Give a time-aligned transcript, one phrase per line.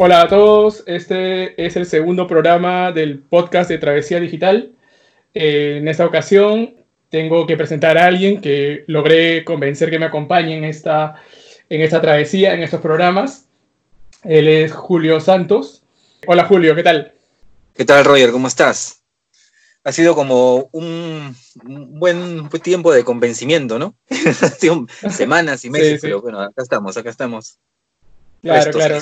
[0.00, 4.70] Hola a todos, este es el segundo programa del podcast de Travesía Digital.
[5.34, 6.76] Eh, en esta ocasión
[7.08, 11.16] tengo que presentar a alguien que logré convencer que me acompañe en esta,
[11.68, 13.46] en esta travesía, en estos programas.
[14.22, 15.82] Él es Julio Santos.
[16.28, 17.14] Hola Julio, ¿qué tal?
[17.74, 18.30] ¿Qué tal Roger?
[18.30, 19.02] ¿Cómo estás?
[19.82, 23.96] Ha sido como un, buen tiempo de convencimiento, ¿no?
[25.10, 27.58] semanas y meses, pero bueno, acá estamos, acá estamos.
[28.42, 29.00] Claro, claro.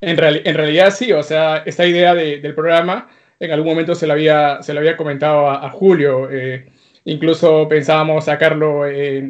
[0.00, 3.08] En, realidad sí, o sea, esta idea del programa
[3.40, 6.28] en algún momento se lo había, se lo había comentado a, Julio.
[6.30, 6.66] Eh,
[7.04, 8.84] incluso pensábamos sacarlo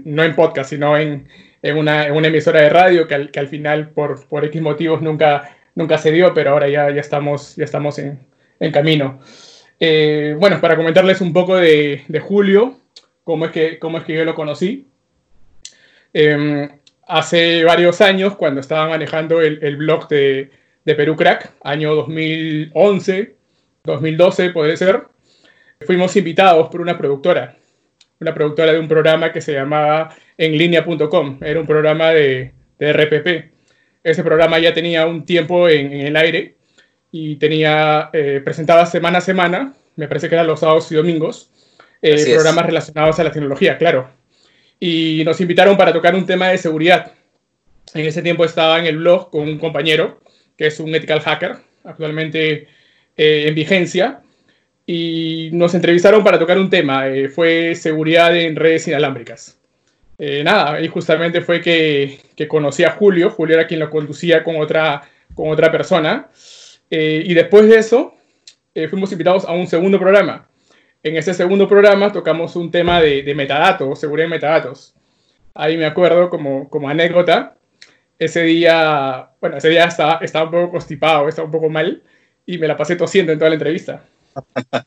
[0.05, 1.29] no en podcast, sino en,
[1.63, 6.33] una, emisora de radio que al, final por, por, X motivos nunca, nunca se dio,
[6.35, 8.19] pero ahora ya, ya estamos, ya estamos en,
[8.73, 9.21] camino.
[9.79, 12.81] Eh, bueno, para comentarles un poco de, Julio,
[13.25, 14.89] cómo es, que, cómo es que yo lo conocí.
[16.13, 16.71] Em,
[17.07, 20.51] hace varios años, cuando estaba manejando el, blog de,
[20.85, 23.35] de, Perú Crack, año 2011,
[23.85, 25.05] 2012 puede ser,
[25.87, 27.57] fuimos invitados por una productora,
[28.21, 33.53] una productora de un programa que se llamaba enlinea.com, era un programa de, de, RPP.
[34.03, 36.57] Ese programa ya tenía un tiempo en, el aire
[37.13, 41.51] y tenía, eh, presentaba semana a semana, me parece que eran los sábados y domingos,
[42.03, 44.16] eh, programas relacionados a la tecnología, claro
[44.79, 47.13] y nos invitaron para tocar un tema de seguridad.
[47.95, 50.21] En ese tiempo estaba en el blog con un compañero
[50.57, 52.69] que es un ethical hacker, actualmente
[53.17, 54.21] eh, en vigencia,
[54.87, 59.59] y nos entrevistaron para tocar un tema, eh, fue seguridad en redes inalámbricas.
[60.19, 64.43] Eh, nada, y justamente fue que, que, conocí a Julio, Julio era quien lo conducía
[64.43, 65.03] con otra,
[65.35, 66.29] con otra persona,
[66.89, 68.15] y después de eso
[68.89, 70.47] fuimos invitados a un segundo programa
[71.07, 74.93] en ese segundo programa tocamos un tema de, metadatos, seguridad de metadatos.
[75.55, 77.57] Ahí me acuerdo como, como anécdota,
[78.19, 82.03] ese día, bueno, ese día estaba, estaba un poco constipado, estaba un poco mal
[82.45, 84.05] y me la pasé tosiendo en toda la entrevista.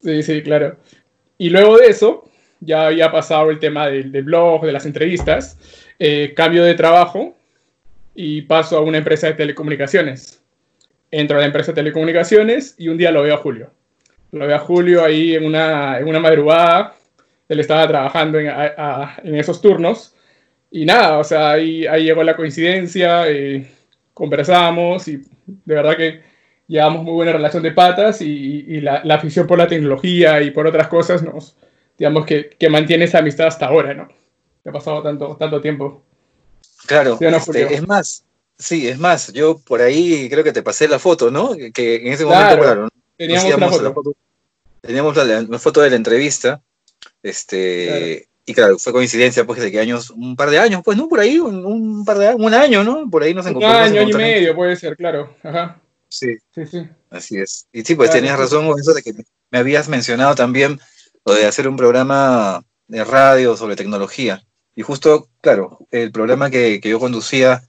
[0.00, 0.76] Sí, sí, claro.
[1.38, 2.28] Y luego de eso,
[2.60, 5.58] ya había pasado el tema del, blog, de las entrevistas,
[5.98, 7.34] eh, cambio de trabajo
[8.14, 10.42] y paso a una empresa de telecomunicaciones.
[11.10, 13.70] Entro a la empresa de telecomunicaciones y un día lo veo a Julio
[14.34, 16.96] lo veo a Julio ahí en una, en una madrugada,
[17.48, 20.14] él estaba trabajando en, en, esos turnos,
[20.70, 23.70] y nada, o sea, ahí, ahí llegó la coincidencia, eh,
[24.12, 26.22] conversamos y de verdad que
[26.66, 30.50] llevamos muy buena relación de patas y, y la, la, afición por la tecnología y
[30.50, 31.56] por otras cosas nos,
[31.96, 34.08] digamos que, que mantiene esa amistad hasta ahora, ¿no?
[34.66, 36.02] ha pasado tanto, tanto tiempo.
[36.86, 38.24] Claro, este, es más,
[38.58, 41.52] sí, es más, yo por ahí creo que te pasé la foto, ¿no?
[41.72, 44.14] Que en ese momento, claro, teníamos una foto
[44.86, 46.62] teníamos la, foto de la entrevista,
[47.22, 51.08] este, y claro, fue coincidencia, pues, de que años, un par de años, pues, ¿no?
[51.08, 53.08] Por ahí, un, par de años, un año, ¿no?
[53.10, 53.78] Por ahí nos encontramos.
[53.78, 55.80] Un año, año y medio, puede ser, claro, ajá.
[56.08, 56.88] Sí, sí, sí.
[57.10, 57.66] Así es.
[57.72, 59.12] Y sí, pues tenías razón con eso de que
[59.50, 60.78] me habías mencionado también
[61.24, 64.44] lo de hacer un programa de radio sobre tecnología.
[64.76, 67.62] Y justo, claro, el programa que, que yo conducía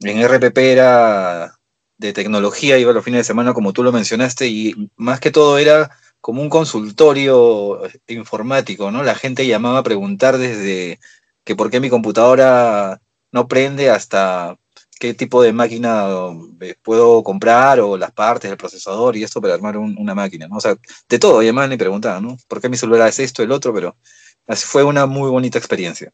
[0.00, 1.58] en RPP era
[1.98, 5.58] de tecnología, iba los fines de semana como tú lo mencionaste, y más que todo
[5.58, 9.02] era como un consultorio informático, ¿no?
[9.02, 10.98] La gente llamaba a preguntar desde
[11.44, 13.00] que por qué mi computadora
[13.32, 14.56] no prende hasta
[15.00, 16.08] qué tipo de máquina
[16.60, 20.56] eh, puedo comprar o las partes del procesador y esto para armar una máquina, ¿no?
[20.56, 20.76] O sea,
[21.08, 22.36] de todo llamaban y preguntaban, ¿no?
[22.46, 23.72] ¿Por qué mi celular es esto, el otro?
[23.72, 23.96] Pero
[24.46, 26.12] fue una muy bonita experiencia.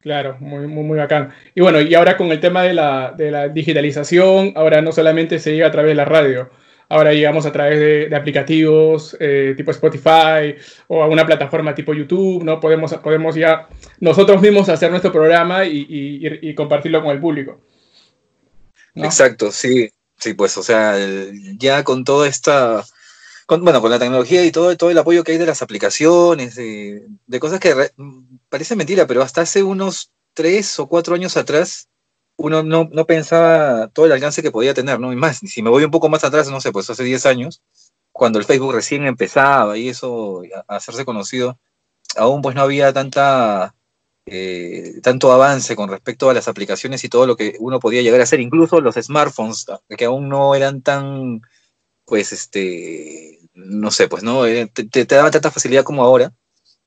[0.00, 1.34] Claro, muy, muy, muy bacán.
[1.54, 5.38] Y bueno, y ahora con el tema de la, de la digitalización, ahora no solamente
[5.38, 6.48] se llega a través de la radio,
[6.90, 7.78] Ahora llegamos a través
[8.10, 10.56] de, aplicativos eh, tipo Spotify
[10.86, 12.60] o a una plataforma tipo YouTube, ¿no?
[12.60, 13.68] Podemos, podemos ya
[14.00, 17.60] nosotros mismos hacer nuestro programa y, compartirlo con el público.
[18.94, 20.96] Exacto, sí, sí, pues, o sea,
[21.58, 22.84] ya con toda esta,
[23.46, 27.40] bueno, con la tecnología y todo, todo el apoyo que hay de las aplicaciones, de,
[27.40, 27.90] cosas que
[28.48, 31.88] parece mentira, pero hasta hace unos tres o cuatro años atrás,
[32.38, 35.12] uno no, no, pensaba todo el alcance que podía tener, ¿no?
[35.12, 37.62] Y más, si me voy un poco más atrás, no sé, pues hace 10 años,
[38.12, 41.58] cuando el Facebook recién empezaba y eso, a hacerse conocido,
[42.16, 43.74] aún pues no había tanta,
[44.26, 48.20] eh, tanto avance con respecto a las aplicaciones y todo lo que uno podía llegar
[48.20, 51.42] a hacer, incluso los smartphones, que aún no eran tan,
[52.04, 54.46] pues, este, no sé, pues, ¿no?
[54.46, 56.32] Eh, te, te, daban tanta facilidad como ahora,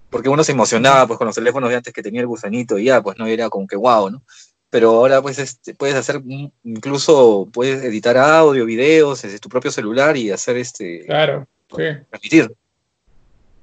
[0.10, 2.86] porque uno se emocionaba, pues, con los teléfonos de antes que tenía el gusanito y
[2.86, 4.24] ya, pues, no era como que wow, ¿no?
[4.72, 6.22] Pero ahora pues este, puedes hacer
[6.64, 11.84] incluso puedes editar audio, videos desde tu propio celular y hacer este claro, sí.
[12.10, 12.52] transmitir.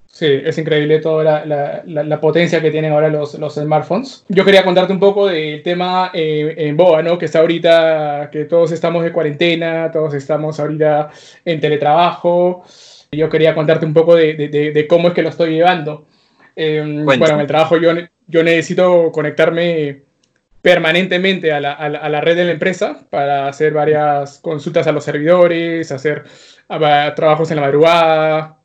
[0.06, 4.24] Sí, es increíble toda la, potencia que tienen ahora los, los, smartphones.
[4.28, 7.16] Yo quería contarte un poco del tema eh, en Boa, ¿no?
[7.16, 11.10] Que está ahorita, que todos estamos de cuarentena, todos estamos ahorita
[11.44, 12.64] en teletrabajo.
[13.12, 16.06] Yo quería contarte un poco de, de, cómo es que lo estoy llevando.
[16.56, 17.92] Em, bueno, en el trabajo yo,
[18.26, 20.07] yo necesito conectarme
[20.62, 25.04] permanentemente a la, a, la, red de la empresa para hacer varias consultas a los
[25.04, 26.24] servidores, hacer
[27.14, 28.58] trabajos en la madrugada,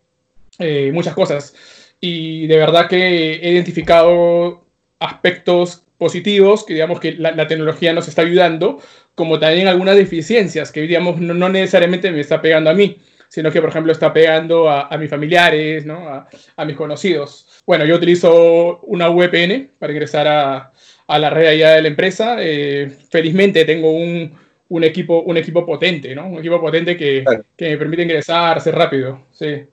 [0.60, 1.56] eh, muchas cosas.
[2.00, 4.66] Y de verdad que he identificado
[5.00, 8.80] aspectos positivos, que digamos que la, tecnología nos está ayudando,
[9.16, 12.98] como también algunas deficiencias que digamos no, necesariamente me está pegando a mí,
[13.30, 16.28] sino que por ejemplo está pegando a, mis familiares, ¿no?
[16.58, 17.48] a, mis conocidos.
[17.66, 20.73] Bueno, yo utilizo una VPN para ingresar a,
[21.16, 22.38] a la allá de la empresa.
[22.40, 24.34] Eh, felizmente tengo un,
[24.70, 26.28] un, equipo, un equipo potente, ¿no?
[26.28, 27.24] Un equipo potente que,
[27.56, 29.26] que me permite ingresar, ser rápido.
[29.32, 29.64] Sí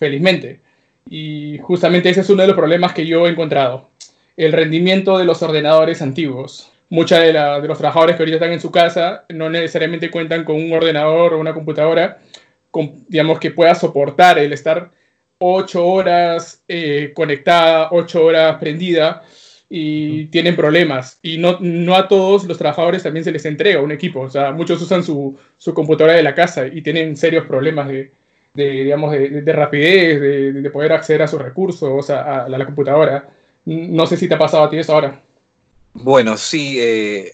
[0.00, 0.60] felizmente.
[1.08, 3.90] Y justamente ese es uno de los problemas que yo he encontrado,
[4.36, 6.72] el rendimiento de los ordenadores antiguos.
[6.88, 10.72] Muchos de, los trabajadores que ahorita están en su casa no necesariamente cuentan con un
[10.72, 12.18] ordenador o una computadora,
[13.08, 14.90] digamos, que pueda soportar el estar
[15.38, 19.22] ocho horas eh, conectada, ocho horas prendida
[19.72, 21.20] y tienen problemas.
[21.22, 24.20] Y no, no a todos los trabajadores también se les entrega un equipo.
[24.20, 28.10] O sea, muchos usan su, su computadora de la casa y tienen serios problemas de,
[28.52, 33.28] de, digamos, de, rapidez, de, poder acceder a sus recursos, a, la, computadora.
[33.64, 35.22] No sé si te ha pasado a ti eso ahora.
[35.92, 37.32] Bueno, sí, eh,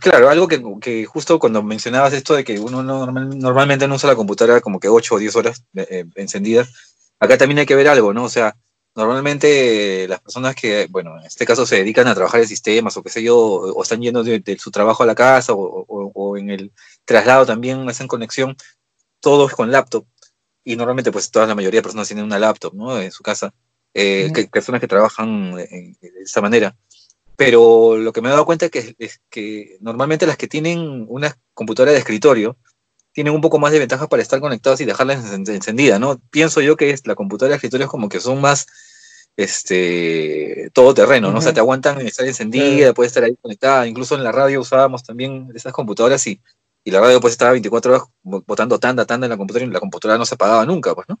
[0.00, 4.16] claro, algo que, justo cuando mencionabas esto de que uno no, normalmente no usa la
[4.16, 6.66] computadora como que 8 o 10 horas eh, eh, encendida,
[7.20, 8.24] acá también hay que ver algo, ¿no?
[8.24, 8.56] O sea,
[8.94, 13.02] normalmente las personas que, bueno, en este caso se dedican a trabajar en sistemas o
[13.02, 16.50] qué sé yo, o, están yendo de, su trabajo a la casa o, o, en
[16.50, 16.72] el
[17.04, 18.56] traslado también hacen conexión,
[19.20, 20.06] todos con laptop
[20.64, 23.00] y normalmente pues toda la mayoría de personas tienen una laptop, ¿no?
[23.00, 23.54] En su casa,
[23.94, 26.76] eh, que, personas que trabajan de, esa manera.
[27.36, 31.06] Pero lo que me he dado cuenta es que, es que normalmente las que tienen
[31.08, 32.58] una computadora de escritorio
[33.12, 36.20] tienen un poco más de ventaja para estar conectadas y dejarlas encendida, ¿no?
[36.30, 38.66] Pienso yo que es, la computadora de escritorio es como que son más
[39.36, 41.38] este todo terreno, ¿no?
[41.38, 45.04] O sea, te aguantan estar encendida, puede estar ahí conectada, incluso en la radio usábamos
[45.04, 46.40] también esas computadoras y
[46.84, 49.80] y la radio pues estaba 24 horas botando tanda, tanda en la computadora y la
[49.80, 51.18] computadora no se apagaba nunca, pues, ¿no?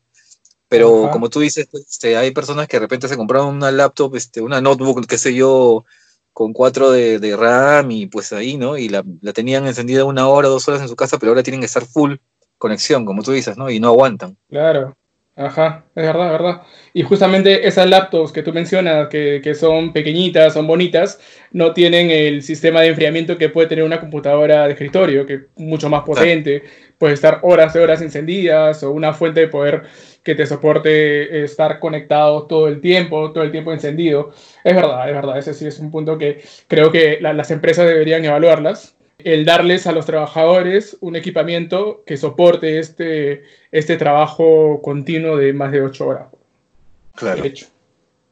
[0.68, 4.40] Pero como tú dices, este, hay personas que de repente se compraron una laptop, este,
[4.40, 5.84] una notebook, qué sé yo,
[6.32, 8.78] con 4 de, de, RAM y pues ahí, ¿no?
[8.78, 11.60] Y la, la, tenían encendida una hora, dos horas en su casa, pero ahora tienen
[11.60, 12.14] que estar full
[12.58, 13.70] conexión, como tú dices, ¿no?
[13.70, 14.36] Y no aguantan.
[14.48, 14.96] Claro.
[15.34, 16.62] Ajá, es verdad, es verdad.
[16.92, 21.18] Y justamente esas laptops que tú mencionas, que, que, son pequeñitas, son bonitas,
[21.52, 25.40] no tienen el sistema de enfriamiento que puede tener una computadora de escritorio, que es
[25.56, 26.64] mucho más potente,
[27.02, 29.82] puede estar horas y horas encendidas, o una fuente de poder
[30.22, 34.32] que te soporte estar conectado todo el tiempo, todo el tiempo encendido.
[34.62, 38.24] Es verdad, es verdad, ese sí es un punto que creo que las empresas deberían
[38.24, 45.52] evaluarlas el darles a los trabajadores un equipamiento que soporte este, este trabajo continuo de
[45.52, 46.28] más de ocho horas.
[47.16, 47.42] Claro.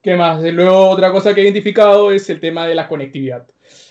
[0.03, 0.43] ¿Qué más?
[0.43, 3.47] Luego, otra cosa que he identificado es el tema de la conectividad.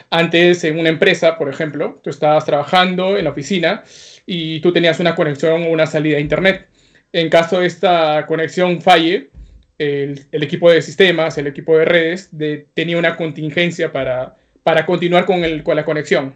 [0.10, 3.84] Antes, en una empresa, por ejemplo, tú estabas trabajando en la oficina
[4.26, 6.68] y tú tenías una conexión o una salida a Internet.
[7.12, 9.30] En caso de esta conexión falle,
[9.78, 12.32] el, equipo de sistemas, el equipo de redes,
[12.74, 16.34] tenía una contingencia para, para continuar con, el, con la conexión.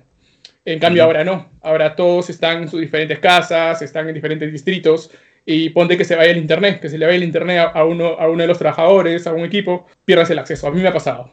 [0.65, 1.50] En cambio, ahora no.
[1.62, 5.10] Ahora todos están en sus diferentes casas, están en diferentes distritos
[5.46, 8.18] y ponte que se vaya el internet, que se le vaya el internet a uno,
[8.20, 10.68] a uno de los trabajadores, a un equipo, pierdas el acceso.
[10.68, 11.32] A mí me ha pasado.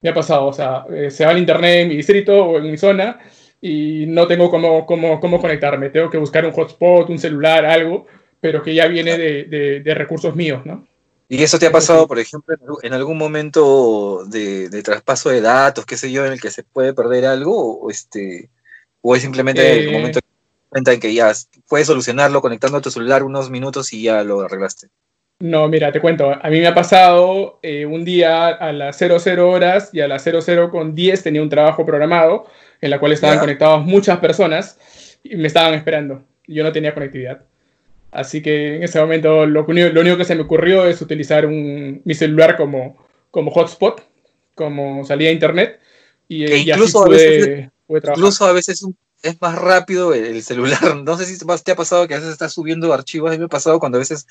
[0.00, 2.70] Me ha pasado, o sea, eh, se va el internet en mi distrito o en
[2.70, 3.20] mi zona
[3.60, 5.90] y no tengo cómo, cómo, cómo conectarme.
[5.90, 8.06] Tengo que buscar un hotspot, un celular, algo,
[8.40, 10.86] pero que ya viene de, de, recursos míos, ¿no?
[11.28, 15.84] ¿Y eso te ha pasado, por ejemplo, en algún momento de, de, traspaso de datos,
[15.84, 17.78] qué sé yo, en el que se puede perder algo?
[17.78, 18.48] O este,
[19.02, 20.12] ¿O es simplemente el eh,
[20.70, 21.32] momento en que ya
[21.68, 24.88] puedes solucionarlo conectando a tu celular unos minutos y ya lo arreglaste?
[25.40, 26.30] No, mira, te cuento.
[26.30, 30.22] A mí me ha pasado eh, un día a las 00 horas y a las
[30.22, 32.46] 00 con 10 tenía un trabajo programado
[32.80, 34.78] en la cual estaban conectados muchas personas
[35.22, 36.22] y me estaban esperando.
[36.46, 37.42] Yo no tenía conectividad.
[38.10, 42.56] Así que en ese momento lo, único que se me ocurrió es utilizar mi celular
[42.56, 42.98] como,
[43.30, 44.02] como hotspot,
[44.54, 45.80] como salida a internet.
[46.28, 48.86] Y, e incluso pude, Incluso a veces
[49.22, 50.80] es más rápido el celular.
[51.04, 53.30] No sé si te ha pasado que a veces estás subiendo archivos.
[53.30, 54.26] A mí me ha pasado cuando a veces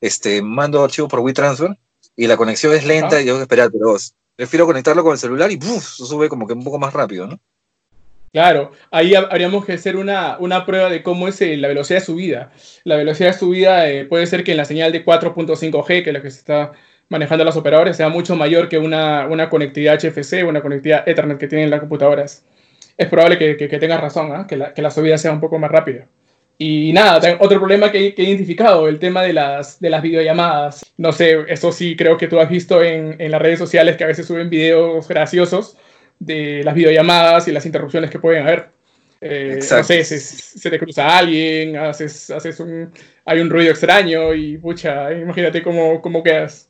[0.00, 1.76] este, mando archivos por WeTransfer
[2.16, 3.96] y la conexión es lenta y tengo que esperar, pero
[4.36, 7.40] prefiero conectarlo con el celular y sube como que un poco más rápido, ¿no?
[8.32, 12.06] Claro, ahí habríamos que hacer una, una prueba de cómo es eh, la velocidad de
[12.06, 12.52] subida.
[12.84, 16.14] La velocidad de subida eh, puede ser que en la señal de 4.5G, que es
[16.14, 16.72] la que se está
[17.08, 21.38] manejando los operadores, sea mucho mayor que una, una conectividad HFC o una conectividad Ethernet
[21.38, 22.44] que tienen las computadoras.
[23.00, 24.46] Es probable que, que, tengas razón, ¿ah?
[24.46, 26.06] que, la, que, la, subida sea un poco más rápida.
[26.58, 30.84] Y nada, otro problema que, que, he identificado, el tema de las, de las videollamadas.
[30.98, 34.04] No sé, eso sí creo que tú has visto en, en las redes sociales que
[34.04, 35.78] a veces suben videos graciosos
[36.18, 38.68] de las videollamadas y las interrupciones que pueden haber.
[39.22, 42.92] Eh, no sé, se, se, te cruza alguien, haces, haces un,
[43.24, 46.69] hay un ruido extraño y pucha, imagínate cómo, cómo quedas.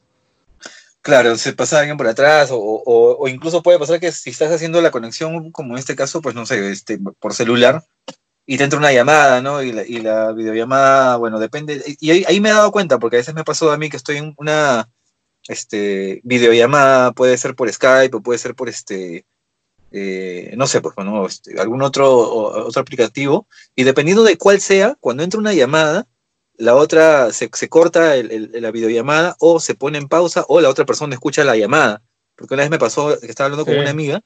[1.03, 4.53] Claro, se pasa alguien por atrás, o, o, o, incluso puede pasar que si estás
[4.53, 7.83] haciendo la conexión, como en este caso, pues no sé, este, por celular,
[8.47, 9.63] y te entra una llamada, ¿no?
[9.63, 11.83] Y la, y la videollamada, bueno, depende.
[12.01, 13.97] Y ahí, ahí, me he dado cuenta, porque a veces me pasó a mí que
[13.97, 14.91] estoy en una
[15.49, 19.25] este, videollamada, puede ser por Skype o puede ser por este,
[19.93, 22.11] eh, no sé, pues, bueno, este, algún otro,
[22.67, 26.07] otro aplicativo, y dependiendo de cuál sea, cuando entra una llamada,
[26.61, 30.61] la otra se, se corta el, el, la videollamada o se pone en pausa o
[30.61, 32.03] la otra persona escucha la llamada.
[32.37, 33.71] Porque una vez me pasó que estaba hablando sí.
[33.71, 34.21] con una amiga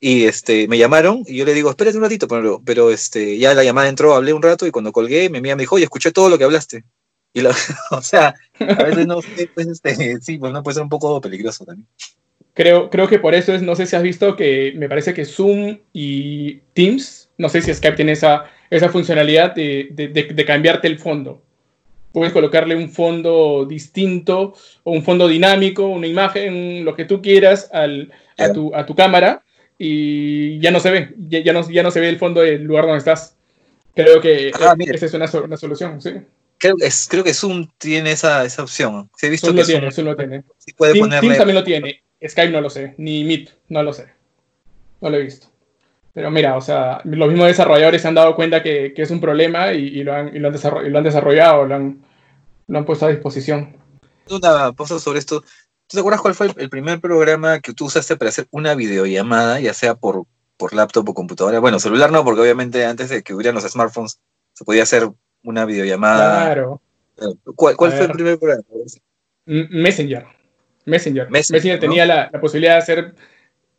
[0.00, 3.54] y este, me llamaron y yo le digo, espérate un ratito, pero, pero este, ya
[3.54, 6.12] la llamada entró, hablé un rato y cuando colgué, mi amiga me dijo, oye, escuché
[6.12, 6.84] todo lo que hablaste.
[7.32, 7.50] Y la,
[7.90, 9.20] o sea, a veces no,
[9.54, 11.88] pues, este, sí, pues no puede ser un poco peligroso también.
[12.54, 15.24] Creo, creo que por eso es, no sé si has visto que me parece que
[15.24, 20.44] Zoom y Teams, no sé si Skype tiene esa, esa funcionalidad de, de, de, de
[20.44, 21.42] cambiarte el fondo.
[22.12, 27.70] Puedes colocarle un fondo distinto o un fondo dinámico, una imagen, lo que tú quieras
[27.72, 29.44] al, a, tu, a tu cámara
[29.76, 32.64] y ya no se ve, ya, ya, no, ya no se ve el fondo del
[32.64, 33.36] lugar donde estás.
[33.94, 36.10] Creo que ah, esa es una, una solución, sí.
[36.56, 39.08] Creo, es, creo que Zoom tiene esa, esa opción.
[39.16, 40.42] Sí, he visto Zoom que lo tiene, Zoom lo tiene.
[40.58, 41.20] Sí puede Team, ponerle...
[41.20, 42.02] Teams también lo tiene.
[42.26, 44.08] Skype no lo sé, ni Meet, no lo sé.
[45.00, 45.48] No lo he visto.
[46.12, 49.20] Pero mira, o sea, los mismos desarrolladores se han dado cuenta que, que es un
[49.20, 52.02] problema y, y, lo han, y, lo han y, lo han, desarrollado, lo han,
[52.66, 53.76] lo han puesto a disposición.
[54.30, 55.40] Una cosa sobre esto.
[55.40, 59.58] ¿Tú te acuerdas cuál fue el primer programa que tú usaste para hacer una videollamada,
[59.58, 60.24] ya sea por,
[60.56, 61.60] por laptop o computadora?
[61.60, 64.20] Bueno, celular no, porque obviamente antes de que hubieran los smartphones
[64.52, 65.08] se podía hacer
[65.42, 66.44] una videollamada.
[66.44, 66.82] Claro.
[67.56, 68.62] ¿Cuál, cuál fue el primer programa?
[69.46, 70.26] Messenger.
[70.84, 71.30] Messenger.
[71.30, 71.80] Messenger, Messenger ¿no?
[71.80, 73.14] tenía la, la, posibilidad de hacer,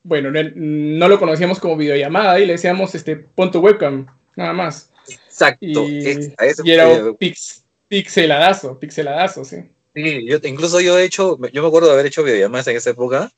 [0.10, 4.54] bueno, no, no, lo conocíamos como videollamada y le decíamos, este, pon tu webcam, nada
[4.54, 4.92] más.
[5.08, 5.66] Exacto.
[5.88, 9.58] Y, y era un pix, pixeladazo, pixeladazo, sí.
[9.96, 12.90] Sí, yo, incluso yo he hecho, yo me acuerdo de haber hecho videollamadas en esa
[12.90, 13.32] época,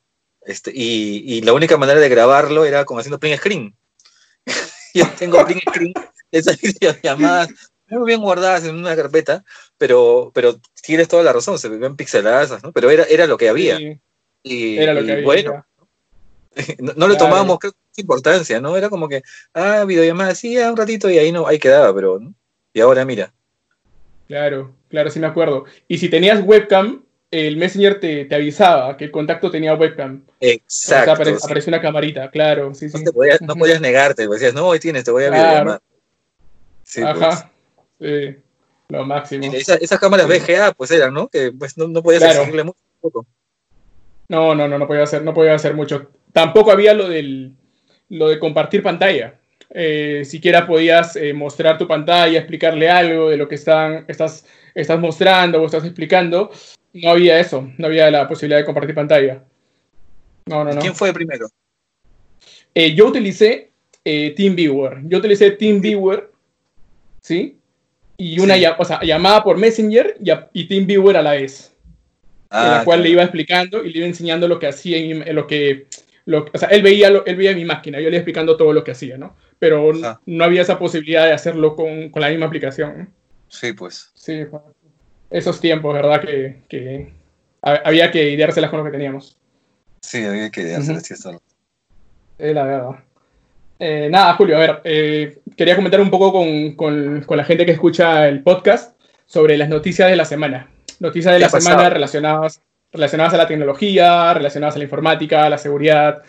[0.46, 3.76] este, y, y la única manera de grabarlo era como haciendo print screen.
[4.94, 7.50] yo tengo print screen de esas videollamadas
[7.98, 9.44] muy bien guardadas en una carpeta,
[9.78, 12.72] pero, pero tienes toda la razón, se ven pixeladas, ¿no?
[12.72, 13.76] Pero era, era lo que había.
[13.76, 14.00] Sí,
[14.42, 15.24] y, era lo que había.
[15.24, 15.66] Bueno,
[16.78, 17.30] no, no, le claro.
[17.30, 17.58] tomábamos
[17.96, 18.76] importancia, ¿no?
[18.76, 19.22] Era como que,
[19.54, 22.34] ah, videollamada, sí, un ratito y ahí no, ahí quedaba, pero, ¿no?
[22.72, 23.32] Y ahora mira.
[24.28, 25.64] Claro, claro, sí me acuerdo.
[25.88, 30.22] Y si tenías webcam, el Messenger te, te avisaba que el contacto tenía webcam.
[30.40, 30.64] Exacto.
[30.66, 31.40] O sea, apare, sí.
[31.44, 33.04] apareció una camarita, claro, sí, no sí.
[33.04, 35.42] Te podías, no podías negarte, decías, no, hoy tienes, te voy a claro.
[35.42, 35.82] videollamar.
[36.84, 37.50] Sí, Ajá.
[37.98, 38.34] Pues.
[38.34, 38.42] Sí,
[38.88, 39.44] lo máximo.
[39.52, 41.28] Esa, esas cámaras VGA, pues eran, ¿no?
[41.28, 42.40] Que pues no, no podías claro.
[42.40, 43.26] exigirle mucho.
[44.28, 46.10] No, no, no, no podía hacer, no podía hacer mucho.
[46.32, 47.52] Tampoco había lo del
[48.12, 49.34] lo de compartir pantalla.
[49.70, 55.00] Eh, siquiera podías eh, mostrar tu pantalla, explicarle algo de lo que están, estás, estás
[55.00, 56.50] mostrando o estás explicando.
[56.92, 59.42] No había eso, no había la posibilidad de compartir pantalla.
[60.44, 60.80] No, no, no.
[60.80, 61.48] ¿Quién fue el primero?
[62.74, 63.70] Eh, yo utilicé
[64.04, 65.00] TeamViewer.
[65.04, 66.30] Yo utilicé TeamViewer,
[67.22, 67.56] ¿sí?
[68.18, 68.64] Y una sí.
[68.76, 71.72] o sea, llamada por Messenger y, y TeamViewer a la vez.
[72.50, 73.02] Ah, en la cual claro.
[73.04, 75.86] le iba explicando y le iba enseñando lo que hacía, en, lo que,
[76.24, 78.72] lo, o sea, él veía, lo, él veía mi máquina, yo le iba explicando todo
[78.72, 79.36] lo que hacía, ¿no?
[79.58, 80.20] Pero ah.
[80.26, 83.10] no había esa posibilidad de hacerlo con, con la misma aplicación.
[83.48, 84.10] Sí, pues.
[84.14, 84.44] Sí,
[85.30, 86.20] esos tiempos, ¿verdad?
[86.20, 87.12] Que, que
[87.62, 89.36] había que ideárselas con lo que teníamos.
[90.00, 91.40] Sí, había que ideárselas, uh -huh.
[92.38, 92.90] Es la verdad.
[93.78, 97.66] Eh, nada, Julio, a ver, eh, quería comentar un poco con, con, con, la gente
[97.66, 100.70] que escucha el podcast sobre las noticias de la semana.
[101.00, 105.58] Noticias de la semana relacionadas, relacionadas a la tecnología, relacionadas a la informática, a la
[105.58, 106.22] seguridad.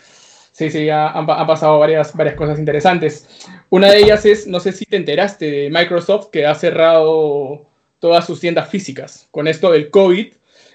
[0.52, 3.28] Sí, sí, han, han, pasado varias, varias cosas interesantes.
[3.70, 7.66] Una de ellas es, no sé si te enteraste de Microsoft que ha cerrado
[7.98, 9.28] todas sus tiendas físicas.
[9.30, 10.32] Con esto del COVID,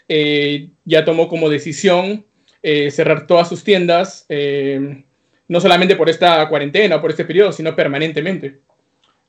[0.10, 2.26] eh, ya tomó como decisión
[2.64, 5.04] eh, cerrar todas sus tiendas, eh,
[5.48, 8.60] no solamente por esta cuarentena, por este periodo, sino permanentemente.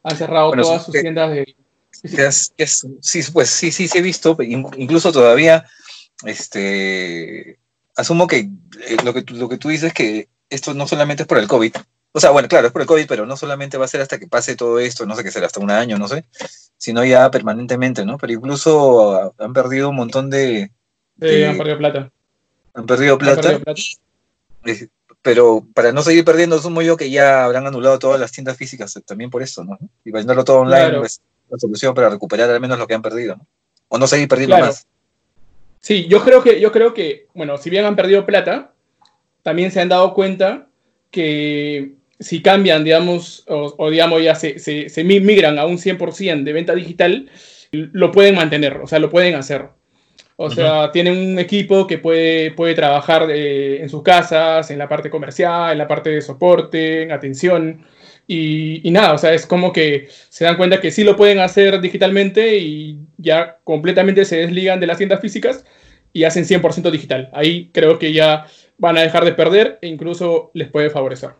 [0.02, 1.54] Han cerrado bueno, todas sus tiendas de...
[2.02, 2.54] Es,
[3.00, 5.66] sí, pues sí, sí, sí he visto, incluso todavía,
[6.24, 7.58] este,
[7.96, 11.38] asumo que, eh, lo que lo que tú dices que esto no solamente es por
[11.38, 11.72] el COVID,
[12.12, 14.18] O sea, bueno, claro, es por el COVID, pero no solamente va a ser hasta
[14.18, 16.24] que pase todo esto, no sé qué será, hasta un año, no sé,
[16.76, 18.18] sino ya permanentemente, ¿no?
[18.18, 20.72] Pero incluso han perdido un montón de...
[21.20, 22.10] Sí, han perdido plata.
[22.74, 23.60] Han perdido plata.
[25.22, 28.96] Pero para no seguir perdiendo, asumo yo que ya habrán anulado todas las tiendas físicas
[28.96, 29.78] eh, también por eso, ¿no?
[30.04, 33.36] Y venderlo todo online es la solución para recuperar al menos lo que han perdido,
[33.36, 33.46] ¿no?
[33.88, 34.86] O no seguir perdiendo más.
[35.80, 38.72] Sí, yo creo que, yo creo que, bueno, si bien han perdido plata,
[39.42, 40.68] también se han dado cuenta
[41.10, 46.74] que si cambian, digamos, o, digamos ya se, se, migran a un 100% de venta
[46.74, 47.30] digital,
[47.72, 49.68] lo pueden mantener, o sea, lo pueden hacer.
[50.36, 55.10] O sea, tienen un equipo que puede, puede trabajar en sus casas, en la parte
[55.10, 57.84] comercial, en la parte de soporte, en atención.
[58.32, 61.40] Y, y, nada, o sea, es como que se dan cuenta que sí lo pueden
[61.40, 65.64] hacer digitalmente y ya completamente se desligan de las tiendas físicas
[66.12, 67.28] y hacen 100% digital.
[67.32, 68.46] Ahí creo que ya
[68.78, 71.30] van a dejar de perder e incluso les puede favorecer.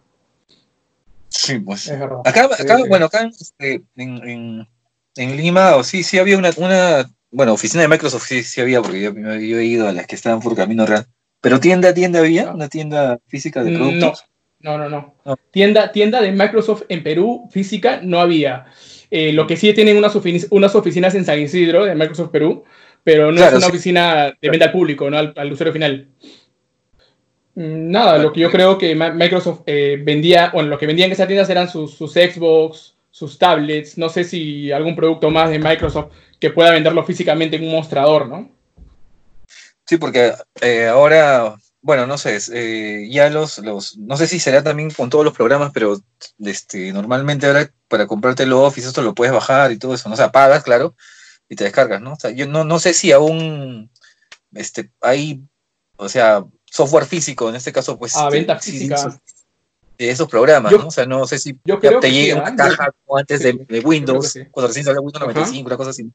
[1.29, 1.89] Sí, pues.
[2.25, 4.67] Acá, acá bueno, acá este, en,
[5.15, 8.83] en, Lima, o sí, sí había una, una, bueno, oficina de Microsoft sí, sí había,
[8.83, 11.07] porque yo, yo, he ido a las que estaban por Camino Real.
[11.41, 14.25] Pero tienda, tienda había, una tienda física de productos.
[14.25, 14.31] No,
[14.61, 14.89] no, no.
[14.89, 15.37] no.
[15.51, 18.67] Tienda, tienda de Microsoft en Perú física no había.
[19.11, 20.17] Eh, lo que sí tienen unas,
[20.51, 22.65] unas oficinas en San Isidro de Microsoft Perú,
[23.03, 26.09] pero no es una oficina de venta al público, no al usuario final.
[27.55, 31.13] Mm, nada, lo que yo creo que Microsoft eh, vendía, bueno, lo que vendían en
[31.13, 36.13] esas tiendas eran sus, Xbox, sus tablets, no sé si algún producto más de Microsoft
[36.39, 38.51] que pueda venderlo físicamente en un mostrador, ¿no?
[39.85, 44.63] Sí, porque eh, ahora, bueno, no sé, eh, ya los, los, no sé si será
[44.63, 45.99] también con todos los programas, pero
[46.39, 50.15] este, normalmente ahora para comprarte el Office esto lo puedes bajar y todo eso, ¿no?
[50.15, 50.95] O sea, pagas, claro,
[51.49, 52.13] y te descargas, ¿no?
[52.13, 53.91] O sea, yo no, no sé si aún
[54.55, 55.43] este, hay,
[55.97, 58.15] o sea, software físico, en este caso, pues.
[58.15, 59.19] Ah, venta física.
[59.97, 60.87] de esos programas, ¿no?
[60.87, 62.57] O sea, no sé si te llega una ¿ah?
[62.57, 66.11] caja antes de, Windows, cuando recién salió Windows 95, una cosa así.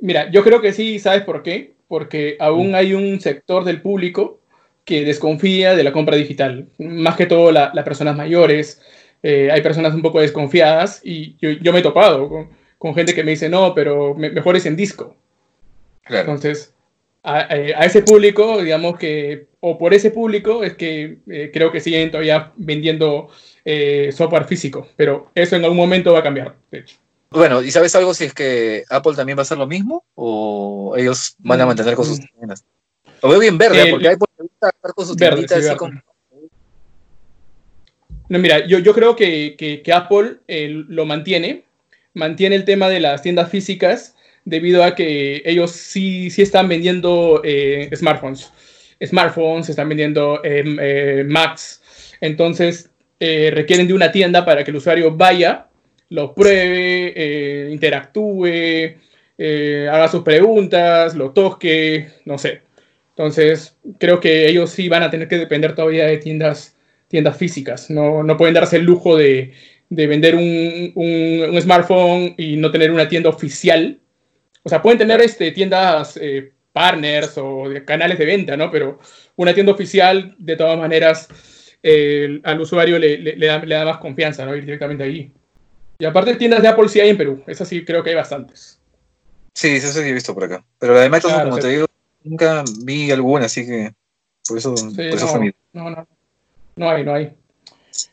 [0.00, 1.74] Mira, yo creo que sí, ¿sabes por qué?
[1.88, 2.74] Porque aún mm.
[2.74, 4.40] hay un sector del público
[4.84, 6.68] que desconfía de la compra digital.
[6.78, 8.80] Más que todo las personas mayores.
[9.22, 13.24] Eh, hay personas un poco desconfiadas y yo, me he topado con, con, gente que
[13.24, 15.16] me dice, no, pero mejor es en disco.
[16.02, 16.32] Claro.
[16.32, 16.74] Entonces,
[17.24, 21.80] eh, a, ese público, digamos que, o por ese público es que eh, creo que
[21.80, 23.28] siguen todavía vendiendo
[23.64, 26.96] eh, software físico, pero eso en algún momento va a cambiar, de hecho.
[27.30, 30.94] Bueno, ¿y sabes algo si es que Apple también va a hacer lo mismo o
[30.98, 32.62] ellos van a mm, mantener con sus tiendas?
[33.22, 35.04] Lo veo bien verde, porque Apple le gusta estar con
[35.44, 36.02] así como...
[38.28, 41.64] No, mira, yo, yo creo que, que, que Apple lo mantiene,
[42.14, 47.42] mantiene el tema de las tiendas físicas, debido a que ellos sí, sí están vendiendo
[47.44, 48.52] eh, smartphones.
[49.04, 52.16] Smartphones, están vendiendo em, eh, Macs.
[52.20, 55.66] Entonces, eh, requieren de una tienda para que el usuario vaya,
[56.10, 58.96] lo pruebe, interactúe,
[59.90, 62.62] haga sus preguntas, lo toque, no sé.
[63.16, 66.76] Entonces, creo que ellos sí van a tener que depender todavía de tiendas,
[67.08, 67.90] tiendas físicas.
[67.90, 69.52] No, no pueden darse el lujo de,
[69.88, 74.00] de vender un, un, un, smartphone y no tener una tienda oficial
[74.64, 78.70] o sea, pueden tener este, tiendas eh, partners o canales de venta, ¿no?
[78.70, 78.98] Pero
[79.36, 81.28] una tienda oficial, de todas maneras,
[82.42, 84.56] al usuario le, da, más confianza, ¿no?
[84.56, 85.30] Ir directamente ahí.
[85.98, 87.44] Y aparte, tiendas de Apple sí hay en Perú.
[87.46, 88.80] Esas sí creo que hay bastantes.
[89.52, 90.64] Sí, eso sí he visto por acá.
[90.78, 91.86] Pero la de Microsoft, como te digo,
[92.24, 93.92] nunca vi alguna, así que
[94.46, 96.06] por eso, por eso no, fue No, no.
[96.76, 97.32] No hay, no hay.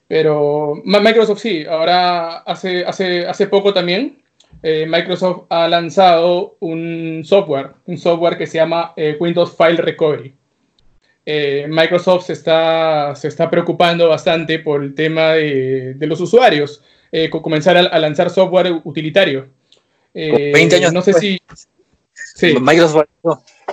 [0.07, 1.65] Pero Microsoft sí.
[1.65, 4.21] Ahora, hace, hace, hace poco también,
[4.63, 10.33] eh, Microsoft ha lanzado un software, un software que se llama eh, Windows File Recovery.
[11.25, 16.83] Eh, Microsoft se está, se está preocupando bastante por el tema de, los usuarios,
[17.41, 19.47] comenzar a, lanzar software utilitario.
[20.13, 20.93] 20 años.
[20.93, 21.41] No sé si...
[22.59, 23.07] Microsoft,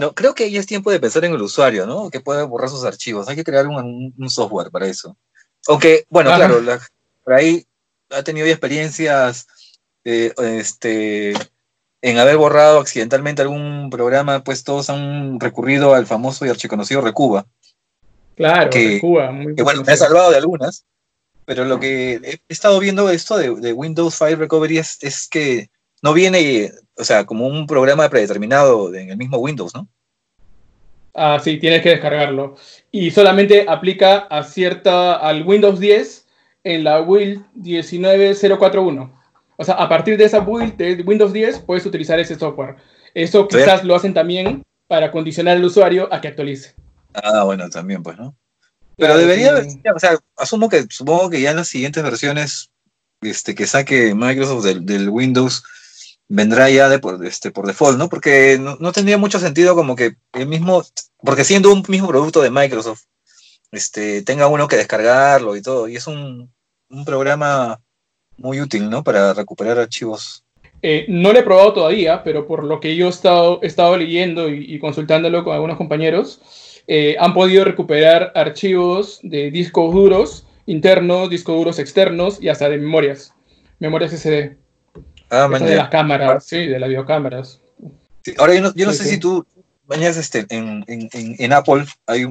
[0.00, 2.10] no, creo que ya es tiempo de pensar en el usuario, ¿no?
[2.10, 3.28] Que puede borrar sus archivos.
[3.28, 5.16] Hay que crear un, software para eso.
[5.66, 6.60] Aunque, bueno, claro,
[7.24, 7.66] por ahí
[8.10, 9.46] ha tenido experiencias
[10.04, 11.34] eh, este,
[12.00, 17.46] en haber borrado accidentalmente algún programa, pues todos han recurrido al famoso y archiconocido Recuba.
[18.36, 19.30] Claro, que, Recuba.
[19.56, 20.84] que bueno, me ha salvado de algunas,
[21.44, 25.70] pero lo que he estado viendo esto de, Windows File Recovery es, que
[26.02, 29.88] no viene, o sea, como un programa predeterminado en el mismo Windows, ¿no?
[31.14, 32.56] Ah, sí, tienes que descargarlo.
[32.92, 36.26] Y solamente aplica a cierta, al Windows 10
[36.64, 39.18] en la build 19041.
[39.56, 42.76] O sea, a partir de esa build de Windows 10 puedes utilizar ese software.
[43.14, 46.74] Eso quizás lo hacen también para condicionar al usuario a que actualice.
[47.14, 48.36] Ah, bueno, también, pues, ¿no?
[48.96, 49.54] Pero debería,
[49.94, 52.70] o sea, asumo que, supongo que ya en las siguientes versiones
[53.20, 55.64] este, que saque Microsoft del, Windows
[56.28, 58.08] vendrá ya de por, este, por default, ¿no?
[58.08, 60.84] Porque no, tendría mucho sentido como que el mismo,
[61.18, 63.04] porque siendo un mismo producto de Microsoft,
[63.72, 66.52] este, tenga uno que descargarlo y todo, y es un,
[67.04, 67.80] programa
[68.38, 69.04] muy útil, ¿no?
[69.04, 70.44] Para recuperar archivos.
[70.80, 74.48] Eh, no lo he probado todavía, pero por lo que yo he estado, estado leyendo
[74.48, 76.40] y, consultándolo con algunos compañeros,
[76.86, 82.78] eh, han podido recuperar archivos de discos duros internos, discos duros externos y hasta de
[82.78, 83.34] memorias,
[83.80, 84.56] memorias SD.
[85.30, 87.60] Ah, de las cámaras, sí, de las videocámaras.
[88.38, 89.46] ahora yo no, sé si tú,
[89.86, 91.84] mañana este, en, Apple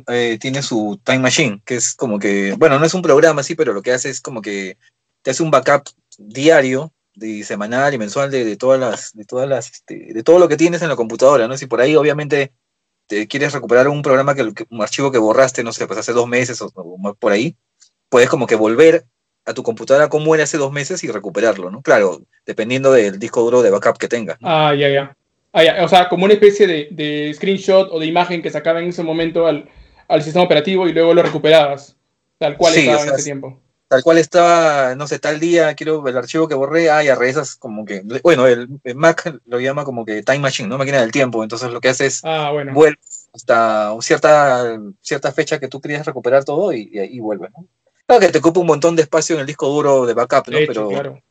[0.07, 3.55] eh, tiene su Time Machine, que es como que, bueno, no es un programa así,
[3.55, 4.77] pero lo que hace es como que
[5.21, 9.71] te hace un backup diario, de semanal y mensual de, todas las, de todas las,
[9.71, 11.57] este, de todo lo que tienes en la computadora, ¿no?
[11.57, 12.53] Si por ahí obviamente
[13.07, 16.27] te quieres recuperar un programa que, un archivo que borraste, no sé, pues hace dos
[16.27, 17.55] meses o, o por ahí,
[18.09, 19.05] puedes como que volver
[19.47, 21.81] a tu computadora como era hace dos meses y recuperarlo, ¿no?
[21.81, 24.37] Claro, dependiendo del disco duro de backup que tengas.
[24.43, 25.15] Ah, ya, ya.
[25.53, 25.85] Ah, ya.
[25.85, 29.47] O sea, como una especie de, screenshot o de imagen que sacaba en ese momento
[29.47, 29.69] al,
[30.21, 31.95] sistema operativo y luego lo recuperabas,
[32.37, 33.57] tal cual estaba en ese tiempo.
[33.87, 37.55] Tal cual estaba, no sé, tal día, quiero el archivo que borré, ah, ya regresas
[37.55, 40.77] como que, bueno, el, Mac lo llama como que Time Machine, ¿no?
[40.77, 42.73] Máquina del tiempo, entonces lo que hace es ah, bueno.
[43.31, 47.65] hasta cierta, cierta fecha que tú querías recuperar todo y, ahí vuelve, ¿no?
[48.07, 50.57] Claro que te ocupa un montón de espacio en el disco duro de backup, ¿no?
[50.65, 51.21] pero,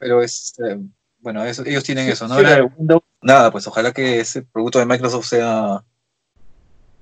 [0.00, 0.78] pero es, eh,
[1.20, 2.36] bueno, ellos tienen eso, ¿no?
[3.22, 5.84] nada, pues ojalá que ese producto de Microsoft sea,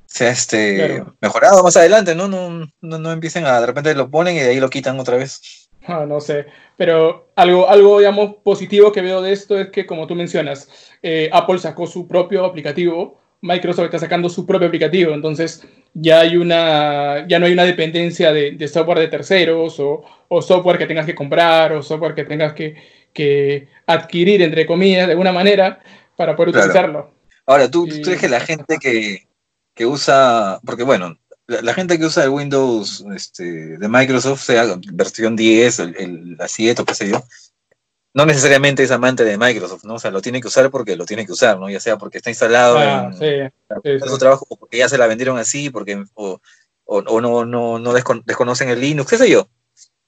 [0.04, 2.28] sea este mejorado más adelante, ¿no?
[2.28, 5.68] No, no, empiecen a, de repente lo ponen y de ahí lo quitan otra vez.
[5.86, 10.06] Ah, no sé, pero algo, algo, digamos, positivo que veo de esto es que, como
[10.06, 10.68] tú mencionas,
[11.02, 16.36] eh, Apple sacó su propio aplicativo Microsoft está sacando su propio aplicativo, entonces ya, hay
[16.36, 21.14] una, ya no hay una dependencia de, software de terceros o, software que tengas que
[21.14, 25.80] comprar o software que tengas que, adquirir, entre comillas, de alguna manera
[26.16, 27.12] para poder utilizarlo.
[27.44, 32.30] Ahora, ¿tú, crees que la gente que, usa, porque bueno, la, gente que usa el
[32.30, 37.24] Windows este, de Microsoft, sea versión 10, el, el, la 7 o qué sé yo,
[38.14, 39.94] no necesariamente es amante de Microsoft, ¿no?
[39.94, 41.70] O sea, lo tiene que usar porque lo tiene que usar, ¿no?
[41.70, 43.50] Ya sea porque está instalado ah, en,
[44.00, 46.40] su trabajo, o porque ya se la vendieron así, porque o,
[47.02, 49.48] no, no, no desconocen el Linux, qué sé yo.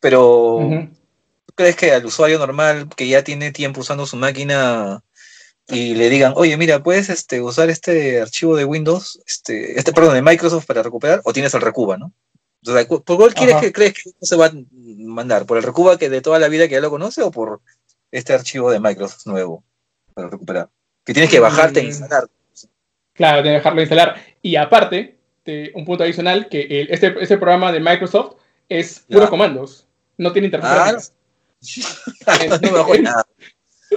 [0.01, 0.59] Pero,
[1.47, 5.03] ¿tú crees que al usuario normal que ya tiene tiempo usando su máquina
[5.67, 10.13] y le digan, oye, mira, puedes este, usar este archivo de Windows, este, este, perdón,
[10.13, 12.13] de Microsoft para recuperar, o tienes el Recuba, ¿no?
[12.67, 15.47] O sea, ¿por cuál quieres que crees que se va a mandar?
[15.47, 17.61] ¿Por el Recuba que de toda la vida que ya lo conoce o por
[18.15, 19.65] este archivo de Microsoft nuevo
[20.15, 20.69] para recuperar.
[21.05, 22.25] Que tienes que bajarte e instalar.
[23.13, 24.17] Claro, tienes que dejarlo instalar.
[24.41, 25.19] Y aparte,
[25.75, 28.37] un punto adicional, que este, este, programa de Microsoft
[28.69, 29.87] es puros comandos.
[30.17, 31.13] No tiene interferencia.
[32.27, 33.25] Ah, no me bajo nada.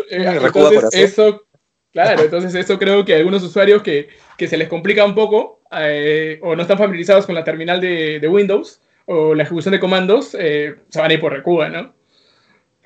[0.10, 1.46] entonces, eso,
[1.92, 6.40] claro, entonces eso creo que algunos usuarios que, que se les complica un poco eh,
[6.42, 10.36] o no están familiarizados con la terminal de, de Windows o la ejecución de comandos,
[10.40, 11.97] eh, se van a ir por Recuba, ¿no?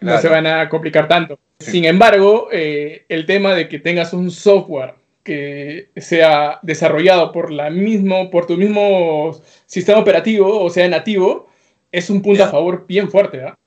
[0.01, 1.39] No se van a complicar tanto.
[1.59, 7.69] Sin embargo, eh, el tema de que tengas un software que sea desarrollado por, la
[7.69, 11.49] mismo, por tu mismo sistema operativo, o sea, nativo,
[11.91, 13.43] es un punto a favor bien fuerte.
[13.43, 13.57] ¿ah?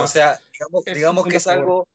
[0.00, 0.40] O sea,
[0.92, 1.88] digamos, que es algo,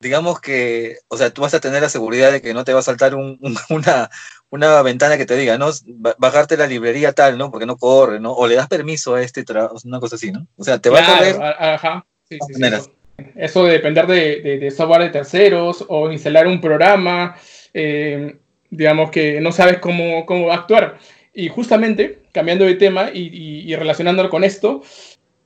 [0.00, 2.80] digamos que, o sea, tú vas a tener la seguridad de que no te va
[2.80, 3.14] a saltar
[3.70, 4.10] una,
[4.50, 5.70] una ventana que te diga, ¿no?
[6.18, 7.52] Bajarte la librería tal, ¿no?
[7.52, 8.32] Porque no corre, ¿no?
[8.32, 9.44] O le das permiso a este,
[9.84, 10.46] una cosa así, ¿no?
[10.56, 11.36] O sea, te va a correr.
[11.40, 12.04] Ajá.
[12.28, 12.90] Sí, sí, sí,
[13.36, 17.36] eso de depender de, software de terceros o instalar un programa,
[17.74, 18.36] eh,
[18.70, 20.98] digamos que no sabes cómo, cómo actuar.
[21.34, 24.82] Y justamente, cambiando de tema y, relacionándolo con esto,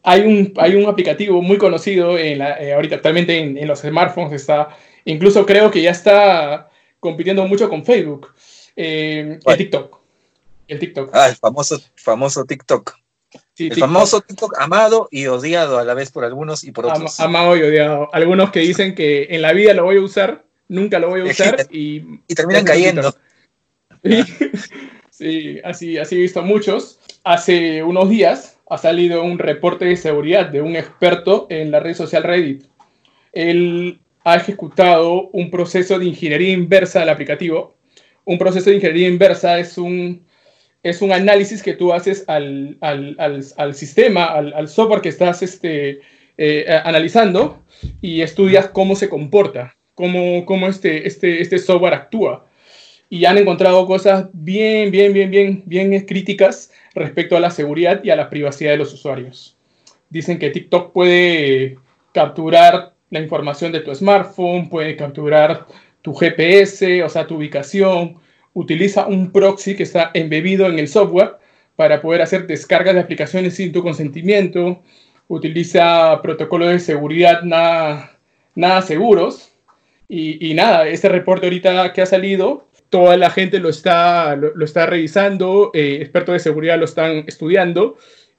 [0.03, 4.33] hay un, hay un aplicativo muy conocido en la, eh, ahorita actualmente en, los smartphones,
[4.33, 4.69] está,
[5.05, 6.69] incluso creo que ya está
[7.01, 8.35] compitiendo mucho con Facebook,
[8.77, 9.99] eh, el TikTok.
[10.67, 11.11] El TikTok.
[11.13, 13.04] Ah, el famoso, famoso TikTok
[13.59, 17.21] el famoso TikTok amado y odiado a la vez por algunos y por otros.
[17.21, 18.09] amado y odiado.
[18.13, 21.25] Algunos que dicen que en la vida lo voy a usar, nunca lo voy a
[21.25, 23.15] usar y, y terminan cayendo.
[25.17, 26.99] Sí, así, así he visto muchos.
[27.23, 31.95] Hace unos días ha salido un reporte de seguridad de un experto en la red
[31.95, 32.65] social Reddit.
[33.33, 37.77] Él ha ejecutado un proceso de ingeniería inversa del aplicativo.
[38.25, 40.27] Un proceso de ingeniería inversa es un
[40.85, 42.77] es un análisis que tú haces al,
[43.73, 46.01] sistema, al, software que estás este,
[46.37, 47.63] eh, analizando
[48.03, 52.47] y estudias cómo se comporta, cómo, cómo este, este, este software actúa.
[53.09, 58.11] y han encontrado cosas bien, bien, bien, bien, bien críticas respecto a la seguridad y
[58.11, 59.57] a la privacidad de los usuarios.
[60.11, 61.79] Dicen que TikTok puede
[62.13, 65.67] capturar la información de tu smartphone, puede capturar
[66.03, 68.19] tu GPS, o sea, tu ubicación,
[68.55, 71.37] utiliza un proxy que está embebido en el software
[71.77, 74.83] para poder hacer descargas de aplicaciones sin tu consentimiento,
[75.29, 78.17] utiliza protocolos de seguridad nada,
[78.55, 79.51] nada seguros.
[80.09, 84.87] Y, nada, este reporte ahorita que ha salido, toda la gente lo está, lo, está
[84.87, 87.97] revisando, eh, expertos de seguridad lo están estudiando,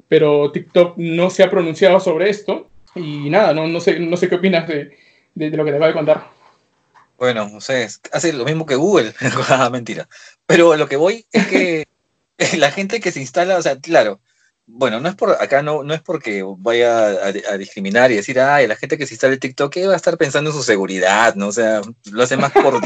[0.08, 2.68] pero TikTok no se ha pronunciado sobre esto.
[2.96, 4.96] Y nada, no, no, sé, no sé qué opinas de,
[5.34, 6.28] de, lo que te acabo de contar.
[7.18, 9.14] Bueno, no sé, hace lo mismo que Google,
[9.50, 10.08] ah, mentira.
[10.46, 11.88] Pero lo que voy es que
[12.58, 14.20] la gente que se instala, o sea, claro,
[14.68, 18.68] bueno, no es por acá no, no es porque vaya a, discriminar y decir, ay,
[18.68, 21.36] la gente que se instala el TikTok, ¿qué va a estar pensando en su seguridad?
[21.36, 21.48] ¿no?
[21.48, 22.82] O sea, lo hace más por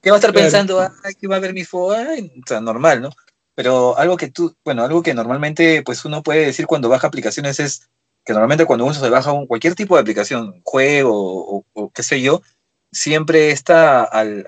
[0.00, 0.80] ¿Qué va a estar pensando?
[0.80, 2.00] Ay, ¿qué va a ver mi foto?
[2.00, 3.10] O sea, normal, ¿no?
[3.56, 7.58] Pero algo que tú, bueno, algo que normalmente pues uno puede decir cuando baja aplicaciones
[7.58, 7.88] es
[8.24, 12.20] que normalmente cuando uno se baja un, cualquier tipo de aplicación, juego o, qué sé
[12.20, 12.42] yo,
[12.90, 14.44] siempre está al,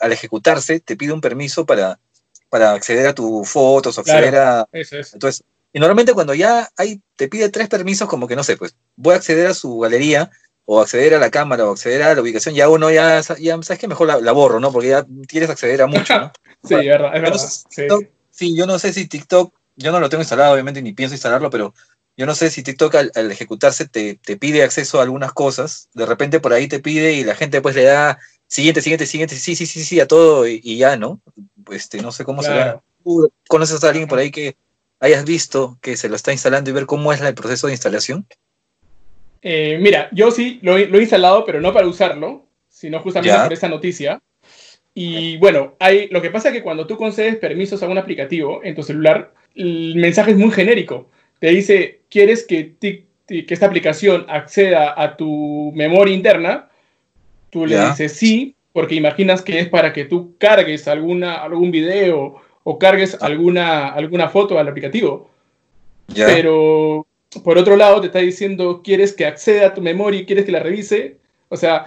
[0.00, 1.98] al, ejecutarse, te pide un permiso para,
[2.48, 4.68] para acceder a tus fotos o acceder a...
[4.72, 5.12] Eso es.
[5.12, 8.74] Entonces, y normalmente cuando ya hay, te pide tres permisos, como que no sé, pues
[8.96, 10.30] voy a acceder a su galería
[10.64, 13.78] o acceder a la cámara o acceder a la ubicación, ya uno ya, ya sabes
[13.78, 14.72] que mejor la, borro, ¿no?
[14.72, 16.32] Porque ya quieres acceder a mucho, ¿no?
[16.64, 17.38] sí, es verdad, es verdad.
[17.38, 17.86] sí.
[18.30, 21.50] sí, yo no sé si TikTok, yo no lo tengo instalado, obviamente, ni pienso instalarlo,
[21.50, 21.74] pero
[22.20, 26.38] yo no sé si TikTok al, ejecutarse te, pide acceso a algunas cosas, de repente
[26.38, 29.64] por ahí te pide y la gente pues le da siguiente, siguiente, siguiente, sí, sí,
[29.64, 31.22] sí, sí, a todo y, ya, ¿no?
[31.72, 32.82] Este, no sé cómo se será.
[33.48, 34.54] ¿Conoces a alguien por ahí que
[34.98, 38.26] hayas visto que se lo está instalando y ver cómo es el proceso de instalación?
[39.40, 43.68] Eh, mira, yo sí lo, he instalado, pero no para usarlo, sino justamente por esta
[43.70, 44.20] noticia.
[44.92, 48.60] Y bueno, hay, lo que pasa es que cuando tú concedes permisos a un aplicativo
[48.62, 51.08] en tu celular, el mensaje es muy genérico
[51.40, 53.06] te dice, ¿quieres que, que
[53.48, 56.68] esta aplicación acceda a tu memoria interna?
[57.50, 62.36] Tú le dices sí, porque imaginas que es para que tú cargues alguna, algún video
[62.62, 65.30] o cargues alguna, alguna foto al aplicativo.
[66.14, 67.06] Pero
[67.44, 70.52] por otro lado te está diciendo, ¿quieres que acceda a tu memoria y quieres que
[70.52, 71.16] la revise?
[71.48, 71.86] O sea,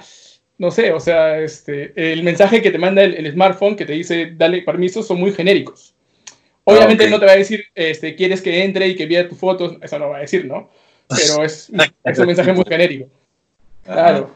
[0.58, 3.94] no sé, o sea, este, el mensaje que te manda el, el smartphone que te
[3.94, 5.93] dice, dale permiso, son muy genéricos.
[6.66, 9.38] Obviamente ah, no te va a decir, este, quieres que entre y que vea tus
[9.38, 10.70] fotos, eso no va a decir, ¿no?
[11.10, 13.10] Pero es, un mensaje muy genérico.
[13.84, 14.32] Claro.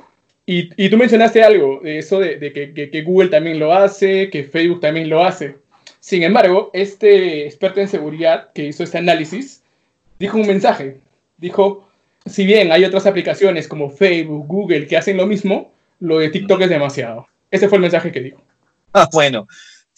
[0.46, 4.44] Y, y, tú mencionaste algo, de eso de, que, que, Google también lo hace, que
[4.44, 5.58] Facebook también lo hace.
[6.00, 9.62] Sin embargo, este experto en seguridad que hizo este análisis
[10.20, 11.00] dijo un mensaje.
[11.38, 11.90] Dijo,
[12.26, 16.62] si bien hay otras aplicaciones como Facebook, Google que hacen lo mismo, lo de TikTok
[16.62, 17.28] es demasiado.
[17.52, 18.42] Ese fue el mensaje que dijo.
[18.94, 19.48] Ah, bueno,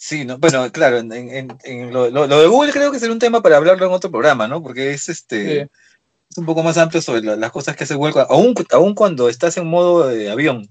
[0.02, 3.42] Sí, no, bueno, claro, en, en, lo, lo, de Google creo que será un tema
[3.42, 4.62] para hablarlo en otro programa, ¿no?
[4.62, 5.68] Porque es este
[6.30, 9.58] es un poco más amplio sobre las cosas que hace Google, aún, aún cuando estás
[9.58, 10.70] en modo de avión.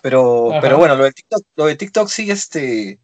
[0.00, 2.98] Pero, pero bueno, lo de TikTok, lo de TikTok sí, este.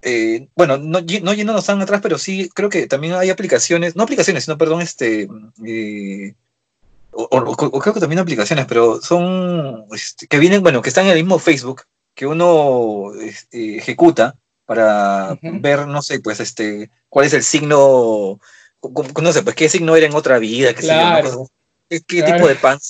[0.00, 4.04] Eh, bueno, no, no yéndonos tan atrás, pero sí creo que también hay aplicaciones, no
[4.04, 5.28] aplicaciones, sino, perdón, este.
[5.66, 6.34] Eh,
[7.10, 9.84] o, creo que también aplicaciones, pero son.
[9.92, 11.82] Este, que vienen, bueno, que están en el mismo Facebook,
[12.18, 14.34] que uno este, ejecuta
[14.66, 18.40] para ver, no sé, pues, este, cuál es el signo,
[18.82, 20.82] no sé, pues, qué signo era en otra vida, qué,
[21.88, 22.80] qué tipo de pan.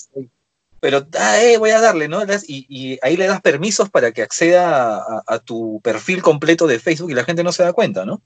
[0.81, 2.23] Pero, ah, eh, voy a darle, ¿no?
[2.47, 7.14] Y, ahí le das permisos para que acceda a, tu perfil completo de Facebook y
[7.14, 8.23] la gente no se da cuenta, ¿no?